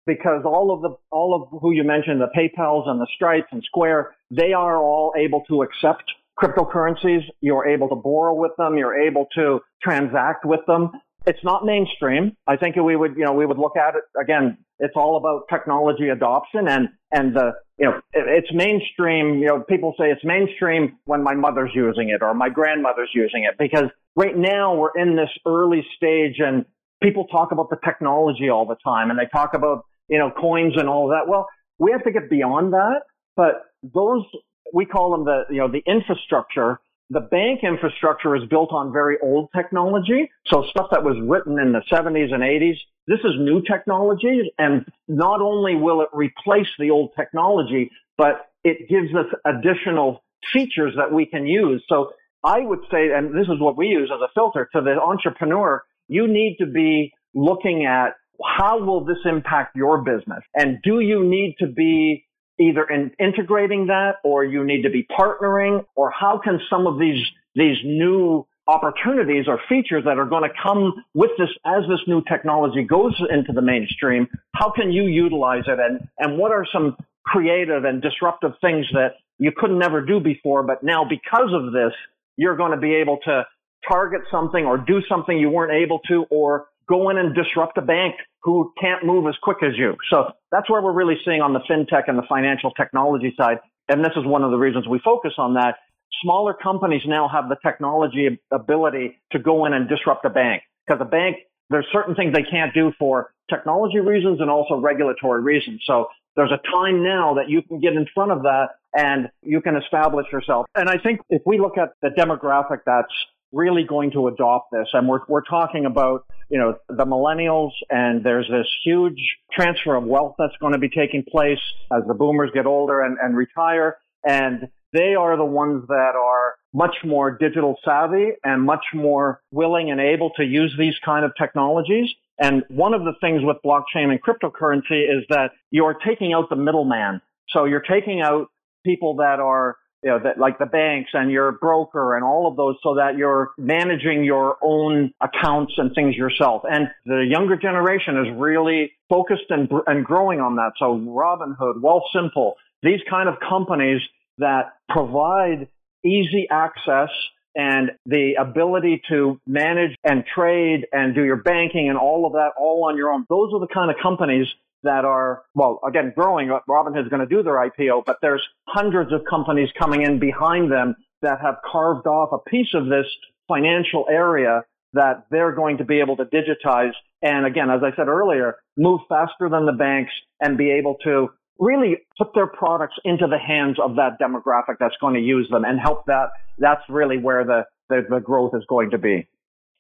because 0.09 0.43
all 0.45 0.75
of 0.75 0.81
the 0.81 0.97
all 1.13 1.35
of 1.37 1.61
who 1.61 1.71
you 1.71 1.85
mentioned, 1.85 2.21
the 2.21 2.33
PayPal's 2.37 2.89
and 2.89 2.99
the 2.99 3.07
Stripes 3.15 3.49
and 3.53 3.63
Square, 3.63 4.17
they 4.31 4.53
are 4.55 4.79
all 4.79 5.13
able 5.17 5.43
to 5.49 5.63
accept 5.63 6.05
cryptocurrencies. 6.37 7.21
You're 7.41 7.69
able 7.69 7.89
to 7.91 7.95
borrow 7.95 8.35
with 8.35 8.53
them. 8.59 8.79
You're 8.79 9.01
able 9.01 9.27
to 9.35 9.61
transact 9.83 10.45
with 10.45 10.61
them. 10.67 10.91
It's 11.27 11.45
not 11.45 11.67
mainstream. 11.67 12.33
I 12.47 12.57
think 12.57 12.77
we 12.77 12.97
would, 12.97 13.17
you 13.17 13.25
know, 13.25 13.35
we 13.35 13.45
would 13.45 13.59
look 13.59 13.77
at 13.77 13.95
it 13.97 14.05
again. 14.19 14.57
It's 14.79 14.95
all 14.97 15.19
about 15.19 15.43
technology 15.51 16.09
adoption 16.09 16.67
and 16.69 16.89
and 17.13 17.37
the, 17.37 17.53
you 17.79 17.87
know, 17.87 18.01
it's 18.15 18.53
mainstream. 18.53 19.39
You 19.41 19.49
know, 19.49 19.61
people 19.69 19.95
say 19.99 20.07
it's 20.07 20.25
mainstream 20.25 20.99
when 21.05 21.23
my 21.23 21.35
mother's 21.35 21.73
using 21.75 22.09
it 22.09 22.23
or 22.23 22.33
my 22.33 22.49
grandmother's 22.49 23.11
using 23.15 23.45
it 23.45 23.59
because 23.59 23.91
right 24.17 24.37
now 24.37 24.75
we're 24.75 24.97
in 24.97 25.17
this 25.17 25.31
early 25.47 25.85
stage 25.97 26.37
and 26.39 26.65
people 27.03 27.27
talk 27.27 27.53
about 27.53 27.71
the 27.71 27.79
technology 27.85 28.49
all 28.49 28.67
the 28.67 28.77
time 28.85 29.11
and 29.11 29.19
they 29.19 29.27
talk 29.27 29.55
about, 29.55 29.85
you 30.09 30.19
know, 30.19 30.31
coins 30.31 30.75
and 30.77 30.89
all 30.89 31.11
of 31.11 31.11
that. 31.11 31.31
Well, 31.31 31.47
we 31.79 31.93
have 31.93 32.05
to 32.05 32.11
get 32.11 32.29
beyond 32.31 32.73
that, 32.73 33.03
but 33.37 33.63
those, 33.83 34.25
we 34.73 34.85
call 34.85 35.13
them 35.13 35.25
the, 35.25 35.45
you 35.51 35.59
know, 35.59 35.71
the 35.71 35.83
infrastructure. 35.87 36.81
The 37.11 37.21
bank 37.21 37.61
infrastructure 37.63 38.37
is 38.37 38.43
built 38.51 38.73
on 38.73 38.93
very 38.93 39.17
old 39.23 39.49
technology. 39.57 40.31
So 40.47 40.65
stuff 40.71 40.89
that 40.91 41.05
was 41.05 41.17
written 41.23 41.59
in 41.59 41.73
the 41.73 41.83
70s 41.91 42.35
and 42.35 42.43
80s. 42.43 42.77
This 43.07 43.21
is 43.21 43.33
new 43.39 43.63
technology. 43.63 44.53
And 44.59 44.85
not 45.07 45.41
only 45.41 45.75
will 45.75 46.03
it 46.03 46.09
replace 46.13 46.69
the 46.79 46.91
old 46.91 47.13
technology, 47.17 47.91
but 48.19 48.47
it 48.65 48.89
gives 48.89 49.15
us 49.15 49.27
additional 49.47 50.23
features 50.53 50.95
that 50.97 51.13
we 51.13 51.25
can 51.25 51.47
use. 51.47 51.83
So 51.89 52.13
I 52.45 52.61
would 52.61 52.81
say, 52.91 53.11
and 53.13 53.35
this 53.35 53.49
is 53.49 53.59
what 53.61 53.77
we 53.77 53.87
use 53.87 54.11
as 54.15 54.21
a 54.21 54.29
filter 54.35 54.69
to 54.75 54.81
the 54.81 55.01
entrepreneur, 55.01 55.83
you 56.09 56.27
need 56.27 56.57
to 56.61 56.67
be 56.67 57.13
looking 57.35 57.87
at 57.87 58.15
how 58.45 58.85
will 58.85 59.05
this 59.05 59.19
impact 59.25 59.77
your 59.77 59.99
business? 60.03 60.43
And 60.55 60.79
do 60.83 61.01
you 61.01 61.25
need 61.25 61.57
to 61.61 61.67
be 61.67 62.27
either 62.61 62.85
in 62.85 63.13
integrating 63.19 63.87
that 63.87 64.17
or 64.25 64.45
you 64.45 64.65
need 64.65 64.83
to 64.83 64.91
be 64.91 65.07
partnering 65.19 65.85
or 65.95 66.11
how 66.11 66.41
can 66.43 66.61
some 66.69 66.87
of 66.87 66.99
these, 66.99 67.25
these 67.55 67.77
new 67.85 68.47
opportunities 68.67 69.47
or 69.49 69.59
features 69.69 70.05
that 70.05 70.19
are 70.19 70.27
going 70.27 70.43
to 70.43 70.55
come 70.63 70.93
with 71.15 71.31
this 71.39 71.49
as 71.65 71.83
this 71.89 72.01
new 72.07 72.23
technology 72.29 72.83
goes 72.83 73.15
into 73.31 73.53
the 73.53 73.63
mainstream, 73.63 74.29
how 74.55 74.71
can 74.71 74.93
you 74.93 75.05
utilize 75.05 75.65
it 75.67 75.79
and, 75.79 76.07
and 76.19 76.39
what 76.39 76.53
are 76.53 76.67
some 76.73 76.97
creative 77.25 77.85
and 77.85 78.03
disruptive 78.03 78.53
things 78.61 78.87
that 78.93 79.15
you 79.39 79.53
couldn't 79.57 79.79
never 79.79 80.05
do 80.05 80.21
before, 80.21 80.63
but 80.63 80.83
now 80.83 81.05
because 81.05 81.51
of 81.53 81.73
this, 81.73 81.93
you're 82.37 82.57
going 82.57 82.73
to 82.73 82.79
be 82.79 82.95
able 82.95 83.19
to 83.25 83.47
target 83.89 84.23
something 84.31 84.65
or 84.65 84.77
do 84.77 85.01
something 85.09 85.39
you 85.39 85.51
weren't 85.51 85.73
able 85.73 86.01
to 86.09 86.25
or 86.31 86.67
go 86.89 87.11
in 87.11 87.19
and 87.19 87.35
disrupt 87.35 87.79
a 87.79 87.83
bank 87.83 88.17
who 88.43 88.73
can't 88.81 89.05
move 89.05 89.27
as 89.27 89.35
quick 89.43 89.59
as 89.63 89.77
you. 89.77 89.97
So 90.11 90.33
that's 90.51 90.71
where 90.71 90.81
we're 90.81 90.93
really 90.93 91.17
seeing 91.25 91.43
on 91.43 91.53
the 91.53 91.61
fintech 91.61 92.05
and 92.07 92.19
the 92.19 92.27
financial 92.29 92.71
technology 92.73 93.35
side. 93.37 93.59
And 93.89 94.05
this 94.05 94.13
is 94.17 94.25
one 94.25 94.43
of 94.43 94.51
the 94.51 94.59
reasons 94.59 94.87
we 94.89 95.01
focus 95.05 95.33
on 95.39 95.55
that. 95.55 95.77
Smaller 96.23 96.55
companies 96.55 97.03
now 97.07 97.29
have 97.29 97.49
the 97.49 97.57
technology 97.65 98.41
ability 98.51 99.19
to 99.33 99.39
go 99.39 99.67
in 99.67 99.73
and 99.73 99.89
disrupt 99.89 100.25
a 100.25 100.31
bank 100.31 100.63
because 100.87 101.01
a 101.01 101.05
bank, 101.05 101.37
there's 101.71 101.87
certain 101.93 102.15
things 102.15 102.33
they 102.35 102.43
can't 102.43 102.73
do 102.75 102.93
for 102.99 103.33
technology 103.51 103.99
reasons 103.99 104.41
and 104.41 104.51
also 104.51 104.77
regulatory 104.77 105.43
reasons. 105.43 105.83
So 105.87 106.07
there's 106.37 106.53
a 106.53 106.61
time 106.71 107.03
now 107.03 107.35
that 107.35 107.49
you 107.49 107.63
can 107.63 107.81
get 107.81 107.93
in 107.93 108.07
front 108.15 108.33
of 108.33 108.43
that 108.43 108.69
and 108.95 109.29
you 109.43 109.61
can 109.61 109.77
establish 109.77 110.27
yourself. 110.33 110.67
And 110.75 110.89
I 110.89 110.97
think 110.99 111.21
if 111.29 111.43
we 111.45 111.59
look 111.59 111.77
at 111.77 111.91
the 112.01 112.09
demographic 112.09 112.81
that's 112.87 113.13
really 113.53 113.85
going 113.85 114.11
to 114.13 114.29
adopt 114.29 114.71
this. 114.73 114.89
And 114.93 115.09
we're, 115.09 115.21
we're 115.29 115.45
talking 115.45 115.87
about, 115.87 116.25
you 116.51 116.59
know, 116.59 116.77
the 116.89 117.05
millennials 117.05 117.71
and 117.91 118.25
there's 118.25 118.47
this 118.49 118.67
huge 118.85 119.19
transfer 119.53 119.95
of 119.95 120.05
wealth 120.05 120.35
that's 120.39 120.57
going 120.61 120.73
to 120.73 120.79
be 120.79 120.89
taking 120.89 121.25
place 121.29 121.61
as 121.93 122.03
the 122.07 122.15
boomers 122.15 122.51
get 122.53 122.67
older 122.67 123.01
and, 123.01 123.17
and 123.23 123.37
retire. 123.37 123.97
And 124.25 124.69
they 124.93 125.15
are 125.15 125.37
the 125.37 125.45
ones 125.45 125.85
that 125.89 126.15
are 126.17 126.55
much 126.73 126.97
more 127.05 127.37
digital 127.37 127.77
savvy 127.85 128.31
and 128.45 128.63
much 128.63 128.85
more 128.95 129.41
willing 129.51 129.91
and 129.91 130.01
able 130.01 130.31
to 130.37 130.45
use 130.45 130.75
these 130.79 130.95
kind 131.05 131.25
of 131.25 131.33
technologies. 131.39 132.09
And 132.39 132.63
one 132.69 132.95
of 132.95 133.03
the 133.03 133.15
things 133.21 133.43
with 133.43 133.57
blockchain 133.65 134.11
and 134.11 134.21
cryptocurrency 134.23 135.03
is 135.03 135.25
that 135.29 135.51
you're 135.71 135.97
taking 136.07 136.33
out 136.33 136.49
the 136.51 136.57
middleman. 136.57 137.21
So 137.51 137.65
you're 137.65 137.81
taking 137.81 138.21
out 138.21 138.49
people 138.85 139.17
that 139.17 139.41
are 139.41 139.77
you 140.03 140.11
know, 140.11 140.21
that 140.23 140.39
like 140.39 140.59
the 140.59 140.67
banks 140.67 141.11
and 141.13 141.31
your 141.31 141.53
broker 141.53 142.15
and 142.15 142.25
all 142.25 142.47
of 142.47 142.57
those 142.57 142.77
so 142.83 142.95
that 142.95 143.17
you're 143.17 143.51
managing 143.59 144.25
your 144.25 144.57
own 144.63 145.13
accounts 145.21 145.75
and 145.77 145.95
things 145.95 146.15
yourself. 146.15 146.63
And 146.71 146.89
the 147.05 147.27
younger 147.29 147.57
generation 147.57 148.17
is 148.19 148.33
really 148.37 148.93
focused 149.09 149.51
and, 149.51 149.69
and 149.87 150.05
growing 150.05 150.41
on 150.41 150.57
that. 150.57 150.73
So 150.79 150.97
Robinhood, 150.97 151.81
Wealthsimple, 151.83 152.53
these 152.83 153.01
kind 153.11 153.29
of 153.29 153.37
companies 153.41 154.01
that 154.39 154.75
provide 154.89 155.69
easy 156.05 156.47
access 156.51 157.11
and 157.57 157.91
the 158.07 158.35
ability 158.39 159.03
to 159.09 159.41
manage 159.47 159.97
and 160.05 160.25
trade 160.33 160.87
and 160.93 161.15
do 161.15 161.25
your 161.25 161.37
banking 161.37 161.89
and 161.89 161.99
all 161.99 162.25
of 162.25 162.35
that 162.35 162.51
all 162.57 162.85
on 162.89 162.97
your 162.97 163.11
own. 163.11 163.27
Those 163.29 163.53
are 163.53 163.59
the 163.59 163.67
kind 163.67 163.91
of 163.91 163.97
companies 164.01 164.47
that 164.89 165.05
are, 165.05 165.43
well, 165.55 165.81
again, 165.87 166.15
growing. 166.17 166.51
Uh, 166.51 166.61
Robinhood's 166.67 167.11
going 167.11 167.21
to 167.21 167.27
do 167.27 167.43
their 167.43 167.57
IPO, 167.57 168.05
but 168.07 168.17
there's 168.23 168.43
hundreds 168.67 169.13
of 169.13 169.21
companies 169.29 169.69
coming 169.79 170.03
in 170.03 170.19
behind 170.19 170.73
them 170.73 170.97
that 171.21 171.41
have 171.43 171.57
carved 171.71 172.07
off 172.07 172.31
a 172.33 172.51
piece 172.51 172.73
of 172.73 172.87
this 172.87 173.05
financial 173.49 174.07
area 174.11 174.63
that 174.95 175.27
they're 175.31 175.53
going 175.53 175.77
to 175.77 175.85
be 175.85 176.01
able 176.01 176.17
to 176.17 176.25
digitize. 176.25 176.93
And 177.21 177.45
again, 177.45 177.69
as 177.69 177.83
I 177.85 177.95
said 177.97 178.09
earlier, 178.09 178.57
move 178.79 179.01
faster 179.11 179.51
than 179.51 179.67
the 179.67 179.73
banks 179.73 180.13
and 180.41 180.57
be 180.57 180.71
able 180.71 180.97
to 181.05 181.29
really 181.59 181.99
put 182.17 182.29
their 182.35 182.47
products 182.47 182.95
into 183.05 183.27
the 183.27 183.39
hands 183.39 183.77
of 183.85 183.97
that 183.97 184.19
demographic 184.19 184.77
that's 184.81 184.97
going 185.03 185.15
to 185.15 185.21
use 185.21 185.49
them 185.51 185.65
and 185.65 185.79
help 185.79 186.07
that. 186.07 186.31
That's 186.57 186.83
really 186.89 187.19
where 187.19 187.45
the, 187.45 187.65
the, 187.91 188.07
the 188.09 188.21
growth 188.21 188.55
is 188.55 188.65
going 188.71 188.91
to 188.91 188.99
be. 188.99 189.29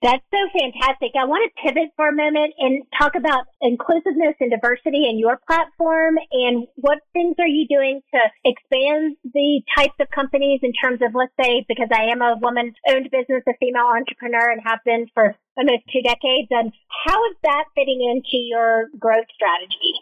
That's 0.00 0.22
so 0.30 0.38
fantastic. 0.54 1.10
I 1.18 1.26
want 1.26 1.50
to 1.50 1.50
pivot 1.58 1.90
for 1.96 2.06
a 2.06 2.14
moment 2.14 2.54
and 2.58 2.84
talk 2.94 3.16
about 3.16 3.46
inclusiveness 3.60 4.38
and 4.38 4.48
diversity 4.48 5.10
in 5.10 5.18
your 5.18 5.40
platform 5.42 6.14
and 6.30 6.68
what 6.76 6.98
things 7.12 7.34
are 7.40 7.48
you 7.48 7.66
doing 7.66 8.00
to 8.14 8.20
expand 8.44 9.16
the 9.24 9.60
types 9.76 9.98
of 9.98 10.06
companies 10.14 10.60
in 10.62 10.72
terms 10.72 11.02
of, 11.02 11.18
let's 11.18 11.34
say, 11.34 11.66
because 11.66 11.88
I 11.92 12.14
am 12.14 12.22
a 12.22 12.38
woman 12.40 12.74
owned 12.86 13.10
business, 13.10 13.42
a 13.48 13.58
female 13.58 13.90
entrepreneur 13.90 14.52
and 14.52 14.62
have 14.64 14.78
been 14.84 15.06
for 15.14 15.34
almost 15.56 15.82
two 15.92 16.02
decades. 16.02 16.46
And 16.50 16.70
how 17.04 17.18
is 17.26 17.36
that 17.42 17.64
fitting 17.74 17.98
into 17.98 18.38
your 18.38 18.86
growth 19.00 19.26
strategy? 19.34 19.98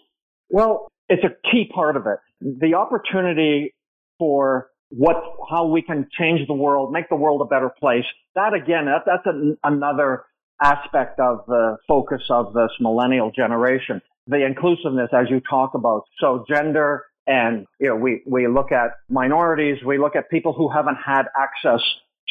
Well, 0.51 0.93
it's 1.09 1.25
a 1.25 1.33
key 1.51 1.73
part 1.75 1.97
of 1.97 2.05
it. 2.07 2.21
The 2.43 2.75
opportunity 2.75 3.73
for 4.19 4.69
what, 4.91 5.17
how 5.51 5.67
we 5.67 5.83
can 5.83 6.09
change 6.19 6.47
the 6.47 6.55
world, 6.55 6.93
make 6.93 7.09
the 7.09 7.17
world 7.17 7.41
a 7.41 7.45
better 7.45 7.71
place. 7.79 8.05
That 8.35 8.55
again, 8.55 8.87
that, 8.87 9.03
that's 9.07 9.27
an, 9.27 9.57
another 9.65 10.25
aspect 10.63 11.21
of 11.21 11.45
the 11.47 11.77
focus 11.87 12.23
of 12.31 12.53
this 12.55 12.71
millennial 12.81 13.31
generation. 13.31 14.01
The 14.27 14.45
inclusiveness, 14.45 15.11
as 15.13 15.27
you 15.31 15.41
talk 15.41 15.75
about. 15.75 16.03
So 16.21 16.45
gender 16.49 17.05
and, 17.27 17.67
you 17.81 17.89
know, 17.89 17.97
we, 17.97 18.23
we 18.27 18.47
look 18.47 18.73
at 18.73 18.93
minorities, 19.09 19.79
we 19.85 19.99
look 19.99 20.17
at 20.17 20.31
people 20.31 20.53
who 20.53 20.69
haven't 20.69 20.97
had 21.05 21.25
access 21.37 21.81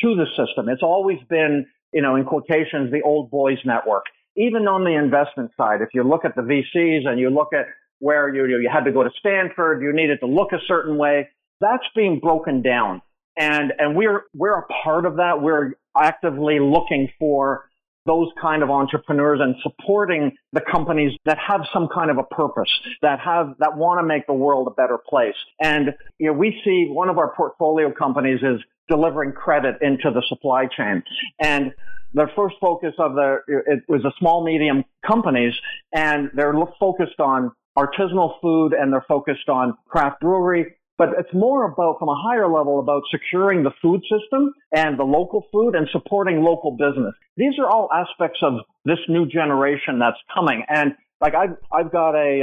to 0.02 0.16
the 0.16 0.26
system. 0.38 0.70
It's 0.70 0.84
always 0.84 1.20
been, 1.30 1.66
you 1.94 2.02
know, 2.02 2.16
in 2.16 2.26
quotations, 2.26 2.92
the 2.92 3.02
old 3.04 3.30
boys 3.30 3.58
network. 3.66 4.04
Even 4.38 4.68
on 4.68 4.84
the 4.84 4.98
investment 4.98 5.52
side, 5.58 5.82
if 5.82 5.90
you 5.94 6.04
look 6.04 6.26
at 6.26 6.36
the 6.36 6.42
VCs 6.42 7.08
and 7.08 7.20
you 7.20 7.30
look 7.30 7.54
at 7.54 7.66
where 8.00 8.34
you, 8.34 8.46
you 8.46 8.70
had 8.72 8.84
to 8.84 8.92
go 8.92 9.04
to 9.04 9.10
Stanford, 9.20 9.82
you 9.82 9.94
needed 9.94 10.20
to 10.20 10.28
look 10.28 10.52
a 10.52 10.60
certain 10.68 10.98
way, 10.98 11.30
that's 11.62 11.84
being 11.96 12.20
broken 12.20 12.62
down. 12.62 13.02
And, 13.38 13.74
and 13.78 13.96
we're, 13.96 14.24
we're 14.34 14.58
a 14.58 14.66
part 14.84 15.06
of 15.06 15.18
that. 15.18 15.42
We're 15.42 15.74
actively 15.98 16.60
looking 16.60 17.10
for 17.20 17.70
those 18.06 18.28
kind 18.40 18.62
of 18.62 18.70
entrepreneurs 18.70 19.40
and 19.42 19.56
supporting 19.64 20.32
the 20.54 20.62
companies 20.62 21.18
that 21.26 21.38
have 21.40 21.62
some 21.74 21.90
kind 21.94 22.12
of 22.12 22.18
a 22.18 22.24
purpose, 22.24 22.70
that 23.02 23.20
have, 23.20 23.56
that 23.60 23.76
want 23.76 24.00
to 24.00 24.06
make 24.06 24.28
the 24.28 24.34
world 24.34 24.68
a 24.68 24.72
better 24.72 24.98
place. 25.10 25.36
And, 25.60 25.90
you 26.20 26.28
know, 26.28 26.34
we 26.34 26.62
see 26.64 26.88
one 26.90 27.10
of 27.10 27.18
our 27.18 27.34
portfolio 27.36 27.92
companies 27.92 28.42
is 28.42 28.62
delivering 28.88 29.32
credit 29.32 29.78
into 29.82 30.12
the 30.12 30.24
supply 30.30 30.68
chain. 30.68 31.02
And 31.40 31.74
their 32.14 32.32
first 32.36 32.56
focus 32.62 32.94
of 33.00 33.16
the, 33.16 33.40
it 33.48 33.84
was 33.88 34.06
a 34.06 34.12
small, 34.20 34.44
medium 34.46 34.86
companies 35.06 35.54
and 35.92 36.30
they're 36.36 36.54
focused 36.80 37.20
on 37.20 37.52
artisanal 37.78 38.40
food 38.42 38.74
and 38.74 38.94
they're 38.94 39.06
focused 39.08 39.50
on 39.50 39.76
craft 39.88 40.22
brewery 40.22 40.76
but 40.98 41.10
it's 41.18 41.34
more 41.34 41.66
about, 41.66 42.00
from 42.00 42.10
a 42.10 42.16
higher 42.16 42.48
level, 42.48 42.80
about 42.80 43.04
securing 43.12 43.64
the 43.64 43.72
food 43.82 44.02
system 44.04 44.54
and 44.72 44.98
the 44.98 45.04
local 45.04 45.46
food 45.52 45.76
and 45.76 45.88
supporting 45.92 46.42
local 46.42 46.72
business. 46.72 47.14
These 47.38 47.54
are 47.60 47.70
all 47.70 47.90
aspects 47.94 48.40
of 48.42 48.54
this 48.86 49.00
new 49.10 49.26
generation 49.28 50.00
that's 50.00 50.18
coming. 50.34 50.64
And 50.70 50.94
like 51.22 51.36
I've, 51.36 51.58
I've 51.72 51.92
got 51.92 52.16
a, 52.16 52.42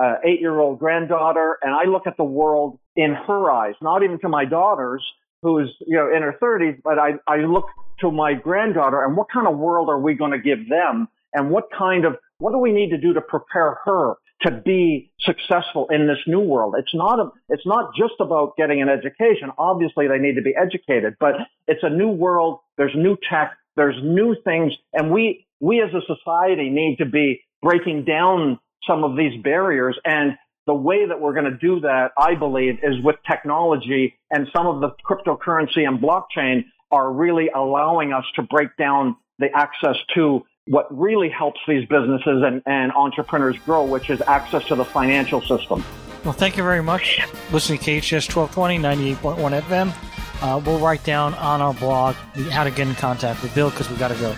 uh, 0.00 0.14
eight 0.24 0.40
year 0.40 0.58
old 0.58 0.78
granddaughter 0.78 1.58
and 1.62 1.74
I 1.74 1.84
look 1.90 2.06
at 2.06 2.16
the 2.16 2.24
world 2.24 2.78
in 2.96 3.14
her 3.26 3.50
eyes, 3.50 3.74
not 3.82 4.02
even 4.02 4.18
to 4.20 4.28
my 4.28 4.44
daughter's 4.46 5.04
who's, 5.42 5.74
you 5.86 5.96
know, 5.96 6.14
in 6.14 6.22
her 6.22 6.36
thirties, 6.40 6.76
but 6.82 6.98
I, 6.98 7.12
I 7.26 7.38
look 7.38 7.66
to 8.00 8.10
my 8.10 8.34
granddaughter 8.34 9.04
and 9.04 9.16
what 9.16 9.26
kind 9.32 9.46
of 9.46 9.58
world 9.58 9.88
are 9.88 10.00
we 10.00 10.14
going 10.14 10.32
to 10.32 10.38
give 10.38 10.68
them? 10.68 11.08
And 11.32 11.50
what 11.50 11.64
kind 11.76 12.04
of, 12.04 12.16
what 12.38 12.52
do 12.52 12.58
we 12.58 12.72
need 12.72 12.90
to 12.90 12.98
do 12.98 13.12
to 13.12 13.20
prepare 13.20 13.78
her 13.84 14.14
to 14.42 14.50
be 14.50 15.12
successful 15.20 15.86
in 15.90 16.06
this 16.06 16.18
new 16.26 16.40
world. 16.40 16.74
It's 16.78 16.94
not 16.94 17.18
a, 17.18 17.30
it's 17.48 17.66
not 17.66 17.94
just 17.94 18.14
about 18.20 18.56
getting 18.56 18.80
an 18.80 18.88
education. 18.88 19.50
Obviously 19.58 20.08
they 20.08 20.18
need 20.18 20.36
to 20.36 20.42
be 20.42 20.54
educated, 20.56 21.14
but 21.20 21.34
it's 21.66 21.82
a 21.82 21.90
new 21.90 22.08
world. 22.08 22.60
There's 22.76 22.94
new 22.94 23.16
tech. 23.28 23.56
There's 23.76 23.96
new 24.02 24.34
things. 24.44 24.72
And 24.92 25.10
we, 25.10 25.46
we 25.60 25.82
as 25.82 25.90
a 25.94 26.00
society 26.06 26.70
need 26.70 26.96
to 26.98 27.06
be 27.06 27.42
breaking 27.62 28.04
down 28.04 28.58
some 28.86 29.04
of 29.04 29.16
these 29.16 29.40
barriers. 29.42 29.98
And 30.04 30.38
the 30.66 30.74
way 30.74 31.06
that 31.06 31.20
we're 31.20 31.34
going 31.34 31.50
to 31.50 31.58
do 31.58 31.80
that, 31.80 32.12
I 32.16 32.34
believe, 32.34 32.78
is 32.82 33.02
with 33.02 33.16
technology 33.30 34.18
and 34.30 34.48
some 34.54 34.66
of 34.66 34.80
the 34.80 34.90
cryptocurrency 35.04 35.86
and 35.86 36.00
blockchain 36.00 36.64
are 36.90 37.12
really 37.12 37.48
allowing 37.54 38.12
us 38.12 38.24
to 38.36 38.42
break 38.42 38.76
down 38.76 39.16
the 39.38 39.48
access 39.54 39.96
to 40.14 40.44
what 40.66 40.86
really 40.96 41.28
helps 41.28 41.60
these 41.66 41.86
businesses 41.88 42.42
and, 42.44 42.62
and 42.66 42.92
entrepreneurs 42.92 43.56
grow, 43.64 43.84
which 43.84 44.10
is 44.10 44.20
access 44.22 44.64
to 44.66 44.74
the 44.74 44.84
financial 44.84 45.40
system. 45.40 45.84
Well, 46.24 46.34
thank 46.34 46.56
you 46.56 46.62
very 46.62 46.82
much. 46.82 47.20
Listen 47.50 47.78
to 47.78 47.82
KHS 47.82 48.34
1220, 48.34 48.78
98.1 49.16 49.60
FM. 49.62 50.42
Uh, 50.42 50.58
we'll 50.64 50.78
write 50.78 51.02
down 51.04 51.34
on 51.34 51.60
our 51.60 51.74
blog 51.74 52.14
how 52.50 52.64
to 52.64 52.70
get 52.70 52.86
in 52.86 52.94
contact 52.94 53.42
with 53.42 53.54
Bill 53.54 53.70
because 53.70 53.90
we 53.90 53.96
got 53.96 54.08
to 54.08 54.14
go. 54.14 54.34